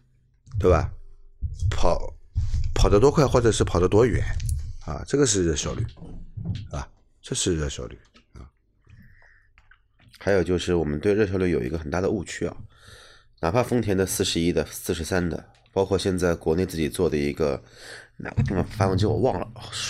[0.59, 0.91] 对吧？
[1.71, 2.15] 跑
[2.75, 4.23] 跑得多快，或者是跑得多远，
[4.85, 5.85] 啊，这个是热效率，
[6.71, 6.87] 啊，
[7.21, 7.99] 这是热效率
[8.35, 8.45] 啊。
[10.19, 12.57] 还有就是我们对热效率有一个很大的误区啊，
[13.41, 17.63] 哪怕丰田的四十一的、四十三的，包括现在国内自己做的一个
[18.23, 19.47] 哪个地方发动机我忘了，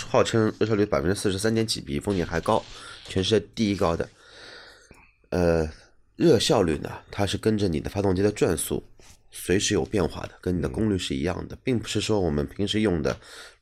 [0.09, 2.63] 号称热效率百分之四十三点几，比丰田还高，
[3.07, 4.09] 全世界第一高的。
[5.29, 5.69] 呃，
[6.15, 8.83] 热效率呢，它是跟着你的发动机的转速
[9.29, 13.15] 随时有变化的，跟你的功率是一样的，并不是说我们平时用的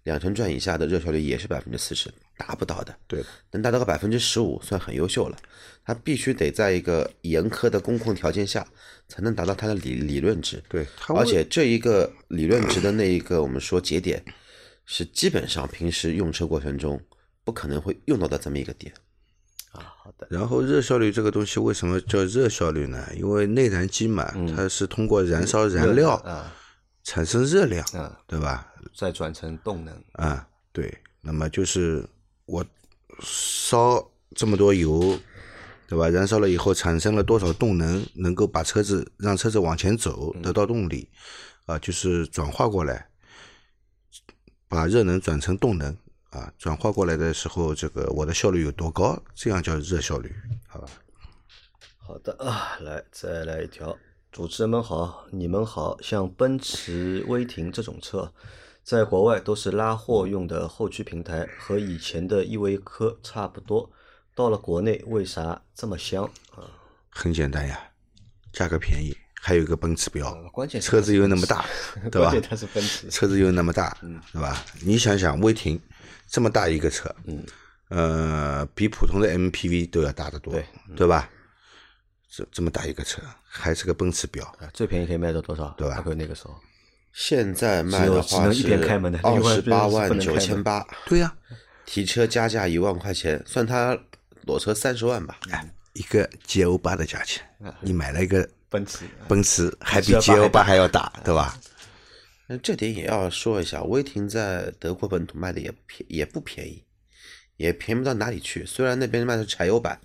[0.03, 2.95] 两成转以下的热效率也是百分之四十，达不到的。
[3.07, 5.37] 对，能达到个百分之十五算很优秀了。
[5.83, 8.65] 它必须得在一个严苛的工况条件下，
[9.07, 10.63] 才能达到它的理理论值。
[10.69, 14.23] 对，而且这一个理论值的那一个我们说节点，
[14.85, 17.01] 是基本上平时用车过程中
[17.43, 18.93] 不可能会用到的这么一个点。
[19.71, 23.07] 啊，好的，然后热效率这个东西为什么叫热效率呢？
[23.15, 26.53] 因为内燃机嘛，它是通过燃烧燃料啊
[27.03, 28.67] 产生热量，啊，对吧？
[28.93, 32.05] 再转成动能，啊，对，那么就是
[32.45, 32.65] 我
[33.21, 35.17] 烧这么多油，
[35.87, 36.09] 对吧？
[36.09, 41.09] 燃烧了以后产生了多少动能，能够把车子让车子往前走，得到动力，
[41.65, 43.07] 啊，就是转化过来，
[44.71, 45.93] 把热能转成动能，
[46.29, 50.33] 啊，转化过来的时候，这个我的效率有多高，这样叫热效率，
[50.65, 50.87] 好吧？
[51.97, 53.97] 好的啊，来再来一条。
[54.31, 56.01] 主持人们好，你们好。
[56.01, 58.31] 像奔驰威霆这种车，
[58.81, 63.91] 在国外都是拉货用的后驱平台，和以前的依维柯差不多。
[64.33, 66.23] 到了国内为啥这么香
[66.55, 66.63] 啊？
[67.09, 67.77] 很简单呀，
[68.53, 71.65] 价格便宜，还有一个奔驰标呃，关键车子又那么大，
[72.11, 72.41] 对吧关键？
[72.47, 73.97] 它是奔驰，车子又那么大，
[74.31, 74.63] 对吧？
[74.81, 75.81] 你想想，威霆
[76.27, 77.43] 这么大一个车，嗯，
[77.89, 81.27] 呃，比普通的 MPV 都要大得多，对对吧？
[82.29, 85.73] 这这么大一个车，还是个奔驰标，啊最便宜可以卖到多少？
[85.75, 86.55] 对吧那个时候，
[87.11, 88.75] 现在卖的话一是
[89.23, 91.33] 二十八万九千八，对呀、
[91.85, 93.97] 提车加价一万块钱，算他
[94.43, 95.37] 裸车三十万吧。
[95.49, 97.43] 哎一个 G O 八的价钱，
[97.81, 101.59] 你买了一个奔驰奔驰，还比 G G L8 L 八还要大，对吧？
[102.47, 106.83] 那这点也要说一下，威霆在德国本土卖的也便也不便宜，
[107.57, 108.65] 也便宜不到哪里去。
[108.65, 109.99] 虽然那边卖的是柴油版，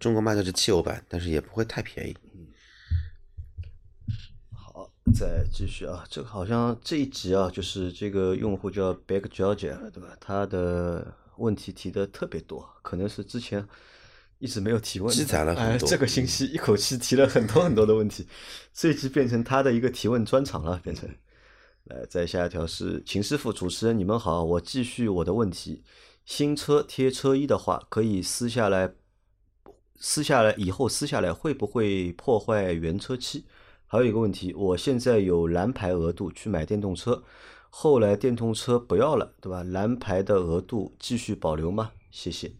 [0.00, 2.16] 中国卖的是汽油版，但是也不会太便宜。
[4.54, 10.16] 好，再继续啊，这个好像这一集啊，就是这个用户叫 Big Georgia，对吧？
[10.18, 13.66] 他的问题提的特别多，可能是之前
[14.38, 18.26] 一直没有提问的，积攒了很哎，多这个星期一口气提了很多很多的问题，
[18.72, 21.08] 这一集变成他的一个提问专场了，变成。
[21.84, 25.82] 来，再下一条是秦师傅，主持人你们好，我继续我的问题。
[26.26, 28.92] 新车贴车衣的话，可以撕下来，
[29.98, 33.46] 撕下来以后撕下来会不会破坏原车漆？
[33.86, 37.24] 还有一个问题，我现在有蓝牌额度去买电动车，
[37.70, 39.62] 后来电动车不要了，对吧？
[39.62, 41.92] 蓝牌的额度继续保留吗？
[42.10, 42.52] 谢谢。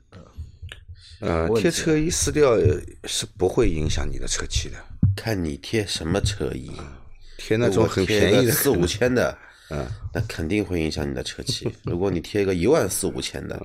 [1.21, 4.77] 呃，贴车衣撕掉呃是不会影响你的车漆的，
[5.17, 6.71] 看你贴什么车衣，
[7.39, 9.37] 贴那种很便宜的 四五千的，
[9.71, 9.85] 嗯，
[10.15, 11.69] 那肯定会影响你的车漆。
[11.85, 13.61] 如果你贴一个一万四五千的，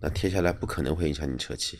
[0.00, 1.78] 那贴下来不可能会影响你车漆。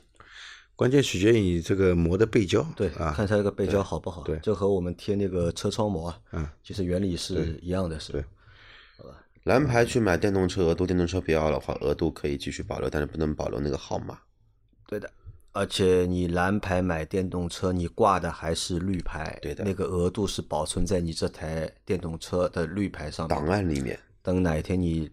[0.75, 4.23] 关键取决于你这个膜的背胶，对，啊，看它这个背胶好不好。
[4.23, 4.39] 对。
[4.43, 8.13] 这和我们贴那个车窗膜啊，嗯，其实原理是一样的，是
[8.97, 9.11] 好吧？
[9.43, 14.19] 蓝牌去买电动车额度，电动车不要的话，额度可以继续保留，但是不能保留那个号码。
[14.89, 15.11] 对的，
[15.53, 19.63] 而且你蓝牌买电动车，你挂的还是绿牌，对的。
[19.63, 23.37] 那个额度是保存在你这台电动车的绿牌上面。
[23.37, 25.11] 档案里面，等哪一天你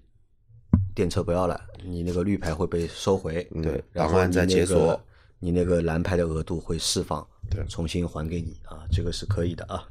[0.95, 5.03] 电车不要了，你那个绿牌会被收回，对然后档案再你那个解锁，
[5.39, 7.61] 你那个蓝牌的额度会释放，对。
[7.67, 9.85] 重新还给你啊，这个是可以的啊。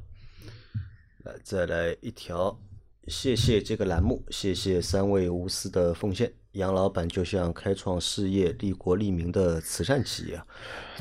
[1.25, 2.59] 来，再来一条，
[3.07, 6.33] 谢谢这个栏目，谢谢三位无私的奉献。
[6.53, 10.47] 杨老板就像开创事业、利国利民的慈善企业啊，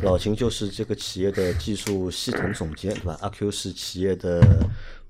[0.02, 3.18] 老秦就是这个企业的技术系统总监，对吧？
[3.22, 4.42] 阿 Q 是企业的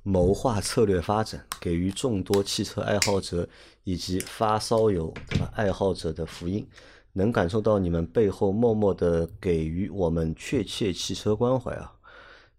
[0.03, 3.47] 谋划策略发展，给予众多汽车爱好者
[3.85, 6.67] 以及发烧友对吧爱好者的福音，
[7.13, 11.93] 能感受到你们背后默默的给予我们确切汽车关怀啊！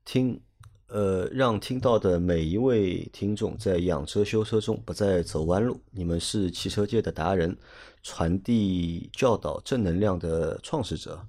[0.04, 0.40] 听，
[0.94, 5.80] 呃，让听到的每一位听众在养车修车中不再走弯路。
[5.90, 7.56] 你们是汽车界的达人，
[8.04, 11.20] 传递教导正能量的创始者，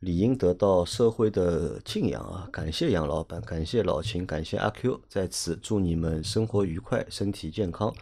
[0.00, 2.48] 理应得到社会的敬仰啊！
[2.50, 7.94] 感谢杨老板，感谢老秦，感谢阿 Q，在此祝你们生活愉快，身体健康，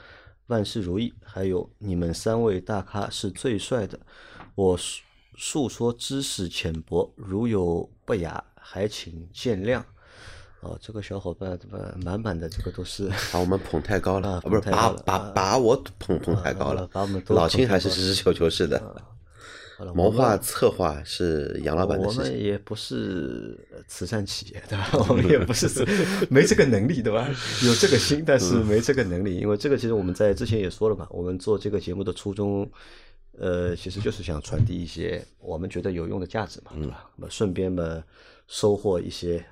[0.47, 1.13] 万事如意。
[1.23, 4.01] 还有你们三位大咖是最帅的，
[4.55, 5.03] 我述
[5.37, 9.85] 述说知识浅薄，如有不雅，还请见谅。
[10.61, 11.79] 哦，这个小伙伴怎么？
[12.05, 18.81] 满满的这个都是把我们捧太高了，不是把把啊把我捧捧太高啊了，把我们都老秦还是实事求求是的，
[19.95, 22.39] 谋划策划是杨老板的我们事情。
[22.39, 24.91] 也不是呃慈善企业，对吧？
[25.09, 25.67] 我们也不是
[26.29, 27.27] 没这个能力，对吧？
[27.65, 29.37] 有这个心，但是没这个能力。
[29.39, 32.71] 因为这个其实我们在之前也说了嘛，我们做这个节目的初衷，
[33.39, 37.09] 呃，其实就是想传递一些我们觉得有用的价值嘛，对吧？
[37.17, 38.05] 那么顺便嘛，
[38.47, 39.43] 收获一些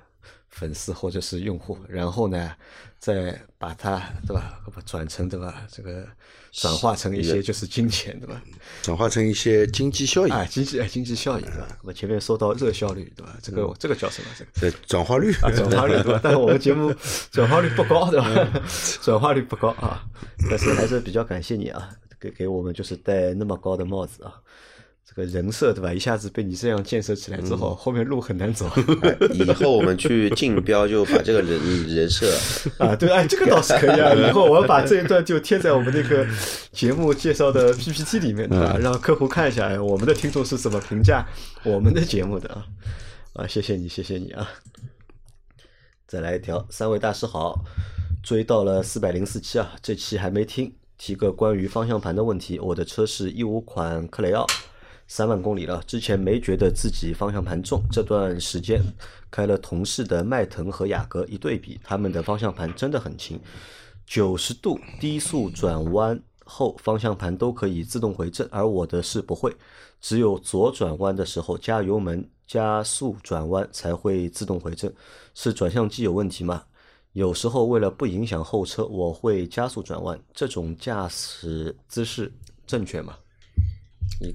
[0.49, 2.51] 粉丝或者是用户，然后呢，
[2.99, 6.05] 再把它对吧，把转成对吧，这个
[6.51, 8.41] 转化成一些就是金钱，对吧？
[8.81, 11.67] 转化成一些经济效益，啊，经济哎，经济效益对吧？
[11.81, 13.37] 我们前面说到热效率对吧？
[13.41, 14.27] 这个这个叫什么？
[14.37, 16.19] 这个呃，转化率，啊，转化率对吧？
[16.23, 16.93] 但是我们节目
[17.31, 18.61] 转化率不高对吧？
[19.01, 20.03] 转化率不高啊，
[20.49, 24.33] 但是还是比较感谢你啊，给给我们就是戴那么高的帽子啊。
[25.09, 25.91] 这个人设对吧？
[25.91, 28.69] 一下子被你这样建设起来之后，后面路很难走
[29.01, 32.31] 哎 以后我们去竞标就把这个人 人设
[32.77, 32.95] 啊。
[32.95, 34.13] 对，哎，这个倒是可以啊。
[34.29, 36.27] 以后我要把这一段就贴在我们那个
[36.71, 38.77] 节目介绍的 PPT 里面，对吧？
[38.79, 41.25] 让客户看一下，哎，我们的听众是怎么评价
[41.63, 42.65] 我们的节目的啊？
[43.33, 44.47] 啊，谢谢你，谢谢你啊！
[46.07, 47.63] 再来一条，三位大师好，
[48.21, 52.59] 追到了四百零四期啊，这期还没听，提个关于方向盘的问题。
[52.59, 54.45] 我的车是一五款克雷奥，
[55.11, 58.79] 三万公里了，之前没觉得自己方向盘重，这段时间
[59.31, 63.39] 开了同事的迈腾和雅阁一对比，他们的方向盘真的很轻，
[64.05, 69.51] 九十度低速转弯后方向盘都可以自动回正，而我的是不会，
[69.99, 74.93] 只有左转弯的时候加油门加速转弯才会自动回正，
[75.33, 76.63] 是转向机有问题吗？
[77.13, 82.31] 有时候为了不影响后车，我会加速转弯，这种驾驶姿势
[82.67, 83.17] 正确吗？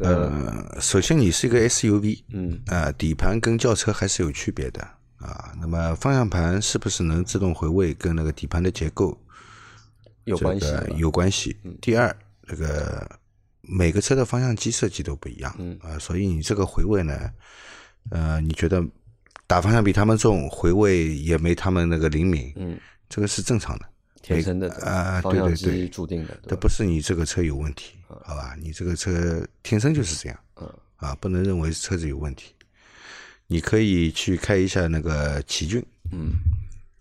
[0.01, 4.81] 呃，首先你是一个 SUV，嗯啊，底盘跟轿车还是有区别的
[5.17, 5.53] 啊。
[5.61, 9.19] 那么方向盘是不是能自动回位，跟那个底盘的结构
[10.25, 11.57] 有关系这个有关系。
[11.83, 12.17] 第二，
[12.47, 13.07] 这个
[13.61, 17.31] 每个车的方向机设计都不一样，嗯啊，所以你这个回位呢，
[18.11, 18.83] 呃，你觉得
[19.47, 23.87] 打方向比他们重，回位也没他们那个灵敏，嗯，这个是正常的。
[24.25, 26.47] 天生的啊对对对注定的，对吧？
[26.49, 28.57] 这不是你这个车有问题，好吧？
[28.59, 32.55] 你这个车天生就是这样，嗯啊，不能认为车子有问题。
[33.47, 36.33] 你可以去开一下那个奇骏，嗯，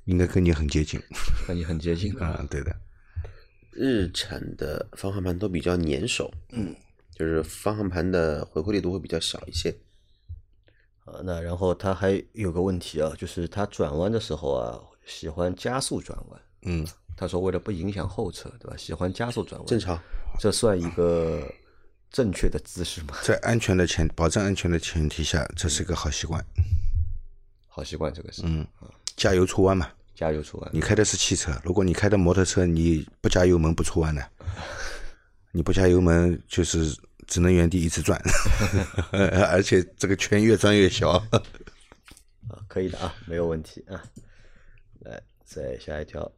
[0.03, 1.01] 应该跟你很接近，
[1.47, 2.27] 跟你很接近啊。
[2.27, 2.75] 啊，对的，
[3.71, 6.75] 日产的方向盘都比较粘手，嗯，
[7.15, 9.73] 就是方向盘的回馈力度会比较小一些。
[11.05, 16.41] 啊，那然后它还有个问题啊，就是它转弯的时候啊，喜欢加速转弯。
[16.65, 16.85] 嗯，
[17.15, 18.75] 他说为了不影响后车，对吧？
[18.77, 19.99] 喜欢加速转弯，正常，
[20.39, 21.41] 这算一个
[22.11, 23.15] 正确的姿势吗？
[23.23, 26.43] 在安全的前保证安全的前提下，这是一个好习惯。
[27.67, 28.41] 好习惯，这个是。
[28.45, 28.65] 嗯，
[29.15, 30.69] 加油出弯嘛，加油出弯。
[30.73, 34.29] 你开的是汽车，如果你开的摩托车，你不加油门不出弯的，
[35.51, 36.95] 你不加油门就是
[37.27, 38.21] 只能原地一直转，
[39.49, 41.11] 而且这个圈越转越小。
[42.49, 44.03] 啊，可以的啊，没有问题啊。
[44.99, 45.21] 来，
[45.53, 46.31] 再下一条，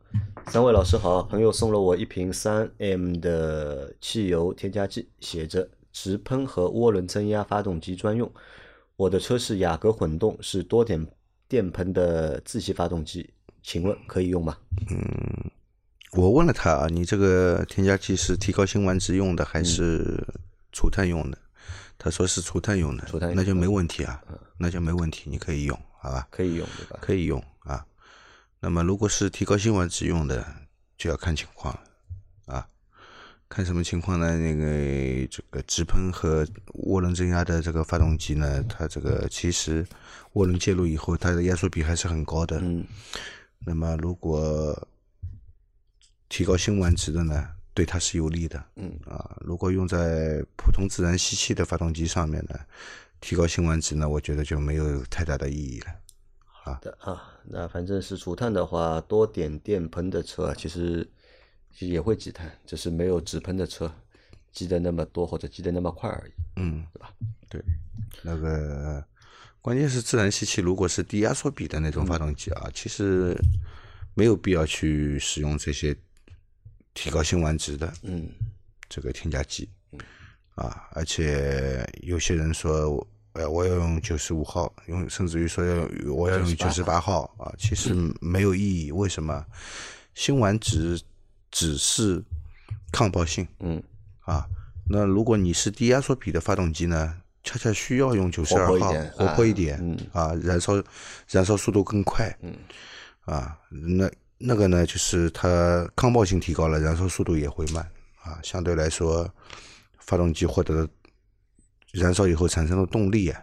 [0.48, 8.30] 三位老师好，朋友送了我一瓶三 M 的汽油添加剂，写着直喷和涡轮增压发动机专用。
[8.98, 11.08] 我的车是雅阁混动，是多点
[11.48, 14.58] 电喷的自吸发动机，请问可以用吗？
[14.92, 15.50] 嗯
[16.12, 20.22] 我问了他啊，你这个添加剂是提高辛烷值用的还是
[20.74, 21.38] 除碳用的？
[21.98, 24.22] 他说是除碳用的，除碳用那就没问题啊，
[24.58, 26.28] 那就没问题，你可以用，好吧？
[26.30, 27.00] 可以用对吧？
[27.02, 27.86] 可以用啊。
[28.66, 30.44] 那么如果是提高辛烷值用的，
[30.98, 31.84] 就要看情况了
[32.56, 32.68] 啊。
[33.48, 34.36] 看什么情况呢？
[34.40, 36.44] 那个这个直喷和
[36.88, 39.86] 涡轮增压的这个发动机呢，它这个其实
[40.34, 42.58] 涡轮介入以后，它的压缩比还是很高的。
[42.60, 42.84] 嗯
[43.60, 44.88] 那么如果
[46.28, 48.66] 提高辛烷值的呢，对它是有利的。
[48.78, 52.60] 嗯啊，如果用在普通自然吸气的发动机上面呢，
[53.22, 55.94] 提高辛烷值呢，我觉得就没有太大的意义了。
[56.48, 61.08] 好的啊，那反正是除碳的话，多点电喷的车其实
[61.74, 63.94] 其实也会积碳，只是没有直喷的车
[64.52, 67.14] 积的那么多或者积的那么快而已，嗯，对吧？
[67.50, 67.62] 对，
[68.24, 69.04] 那个
[69.62, 73.36] 关键是自然吸气，如果是低压缩比的那种发动机啊，其实
[74.14, 75.96] 没有必要去使用这些
[76.94, 78.30] 提高辛烷值的嗯。
[78.88, 79.68] 这个添加剂
[80.54, 83.06] 啊，而且有些人说，
[83.36, 88.92] 呃，我要用九十五号，用甚至于说要我要用九十八号啊，其实没有意义。
[88.92, 89.46] 为什么？
[90.14, 90.98] 辛烷值
[91.52, 92.24] 只是
[92.94, 93.84] 抗爆性嗯，
[94.22, 94.48] 啊，
[94.90, 99.78] 那如果你是低压缩比的发动机呢，恰恰需要用九十二号活泼一点
[100.14, 100.82] 啊燃烧
[101.30, 102.56] 燃烧速度更快，嗯
[103.26, 107.86] 啊，那那个呢，就是它抗爆性提高了，燃烧速度也会慢
[108.24, 109.30] 啊，相对来说，
[109.98, 110.90] 发动机获得的
[111.96, 113.42] 燃烧以后产生的动力啊，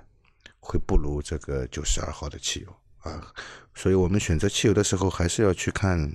[0.61, 3.26] 会不如这个九十二号的汽油啊，
[3.74, 6.14] 所以我们选择汽油的时候，还是要去看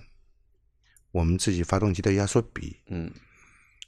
[1.11, 3.11] 我们自己发动机的压缩比嗯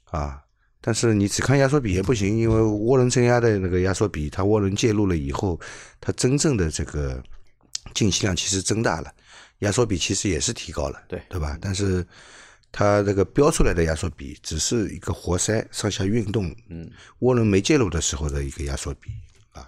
[0.04, 0.42] 啊。
[0.82, 5.60] 但是你只看压缩比也不行，因为涡轮增压的那个压缩比，它涡轮介入了以后，
[6.00, 7.22] 它真正的这个
[7.92, 9.12] 进气量其实增大了，
[9.58, 11.58] 压缩比其实也是提高了，对对吧？
[11.60, 12.04] 但是
[12.72, 16.90] 它这个标出来的压缩比只是一个活塞上下运动，嗯，
[17.20, 19.10] 涡轮没介入的时候的一个压缩比
[19.52, 19.66] 啊。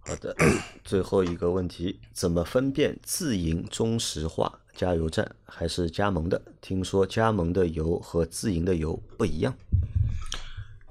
[0.00, 0.34] 好的，
[0.84, 6.40] 最后一个问题，怎么分辨自营中石化加油站还是加盟的？
[6.60, 9.52] 听说加盟的油和自营的油不一样。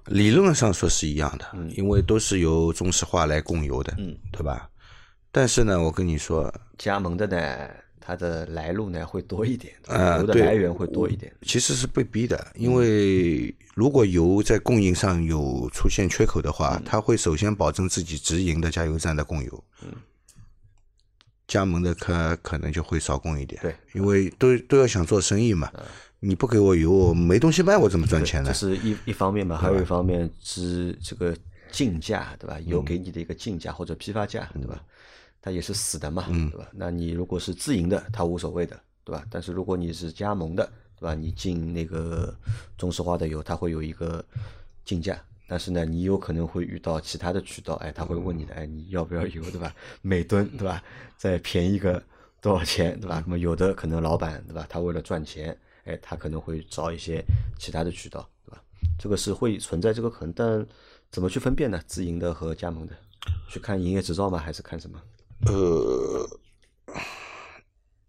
[0.07, 1.45] 理论上说是一样的，
[1.76, 4.70] 因为都是由中石化来供油的，嗯，对吧？
[5.32, 7.70] 但是呢，我跟你说，加盟的呢，
[8.06, 11.34] 它的来路呢会多一点，呃，油的来源会多一点。
[11.41, 19.64] 其实是被逼的，因为如果油在供应上有出现缺口的话，它会首先保证自己直营的加油站的供油，
[21.47, 25.72] 加盟的可可能就会少供一点，对，因为都都要想做生意嘛，
[26.20, 28.53] 你不给我油，我没东西卖，我怎么赚钱呢这？
[28.53, 31.36] 是一一方面嘛，还有一方面是这个
[31.72, 32.58] 进价，对吧？
[32.60, 34.80] 嗯油给你的一个进价或者批发价，对吧？
[35.45, 36.67] 它也是死的嘛，嗯对吧？
[36.73, 39.23] 那你如果是自营的，它无所谓的，对吧？
[39.29, 40.67] 但是如果你是加盟的，
[40.99, 41.13] 对吧？
[41.13, 42.35] 你进那个
[42.79, 44.25] 中石化的油，它会有一个
[44.83, 49.71] 进价，但是呢，你有可能会遇到其他的渠道，哎，他会问你的，哎，你要不要油，对吧？
[50.01, 50.83] 每吨，对吧？
[51.15, 52.01] 再便宜个
[52.41, 53.21] 多少钱，对吧？
[53.27, 54.65] 那么有的可能老板，对吧？
[54.67, 57.23] 他为了赚钱，哎，他可能会找一些
[57.59, 58.63] 其他的渠道，对吧？
[58.97, 60.65] 这个是会存在这个可能，但
[61.11, 61.79] 怎么去分辨呢？
[61.85, 62.95] 自营的和加盟的，
[63.47, 64.39] 去看营业执照吗？
[64.39, 64.99] 还是看什么？
[65.41, 66.27] 呃，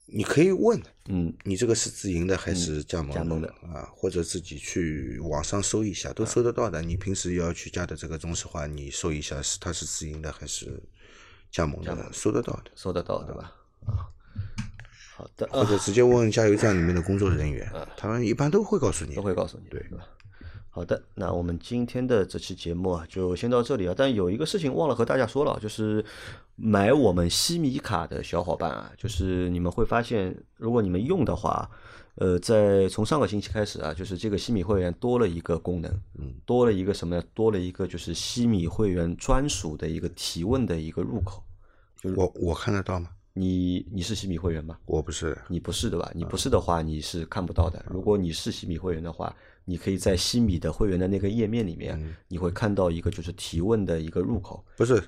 [0.06, 3.88] 你可以问，嗯，你这个是自营的还是加盟加盟的啊？
[3.94, 6.80] 或者自己去网上搜一下，都搜得到的。
[6.80, 10.82] 你平时要去加的这个中石化，你搜一下是它是自营的还是
[11.50, 12.70] 加盟的，搜得到的。
[12.74, 13.52] 搜得到，对吧？
[13.86, 14.08] 啊，
[15.16, 19.22] 好的，或者直接问加油站里面的工作人员，他们一般都会告诉你都。
[19.22, 19.98] 会告诉你，对吧？
[20.76, 23.94] 好的，那我们今天的这期节目啊，就先到这里啊。
[23.96, 26.04] 但有一个事情忘了和大家说了，就是
[26.54, 31.66] 买我们西米卡的小伙伴啊，就是你们会发现，如果你们用的话，
[32.16, 37.24] 呃，在从上个星期开始啊，就是这个西米会员多了一个功能，嗯，多了一个什么呢？
[37.32, 41.42] 多了一个就是西米会员专属的一个提问的一个入口。
[42.14, 43.08] 我我看得到吗？
[43.38, 44.78] 你你是西米会员吗？
[44.86, 46.10] 我不是，你不是的吧？
[46.14, 47.84] 你不是的话，你是看不到的。
[47.90, 49.34] 如果你是西米会员的话，
[49.66, 54.64] 你可以在西米的会员的那个页面里面，你会看到一个就是提问的一个入口。
[54.78, 55.02] 不是。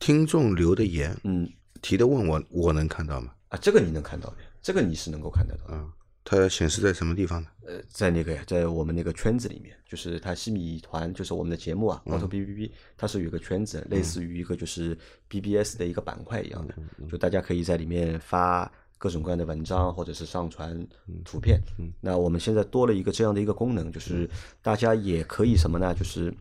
[0.00, 1.48] 听众留的言，嗯
[1.80, 3.32] 提的问我，我能看到吗？
[3.50, 5.74] 啊，这个你能看到的，这个你是能够看得到的。
[5.74, 5.88] 啊，
[6.28, 7.48] 它显示在什么地方呢？
[7.64, 14.98] 呃，在那个呀，在我们那个圈子里面，就是它西米团，就是我们的节目啊，auto B B B，它是有一个圈子，类似于一个就是
[15.28, 16.74] B B S 的一个板块一样的，
[17.08, 20.84] 就大家可以在里面发各种各样的文章，或者是上传
[21.24, 21.60] 图片。
[22.00, 24.28] 那我们现在多了一个这样的一个功能，就是
[24.60, 25.94] 大家也可以什么呢？
[25.94, 26.34] 就是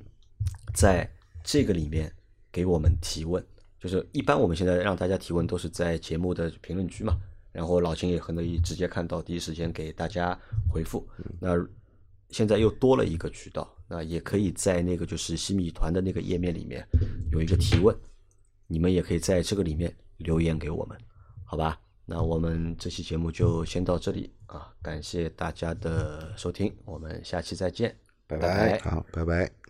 [0.74, 1.08] 在
[1.44, 2.12] 这个里面
[2.52, 3.46] 给我们提问。
[3.80, 7.20] 就是一般我们现在让大家提问都是在节目的评论区嘛，
[7.56, 10.38] 然后老秦也很乐意直接看到，第一时间给大家
[10.70, 11.08] 回复。
[11.40, 11.52] 那
[12.30, 16.86] 现在又多了一个渠道，那也可以在那个就是西米团的那个页面里面
[17.32, 17.96] 有一个提问，
[18.68, 20.98] 你们也可以在这个里面留言给我们，
[21.46, 21.80] 好吧？
[22.06, 27.96] 那我们这期节目就先到这里啊，感谢大家的收听，我们下期再见，
[28.28, 29.65] 拜拜好，拜拜。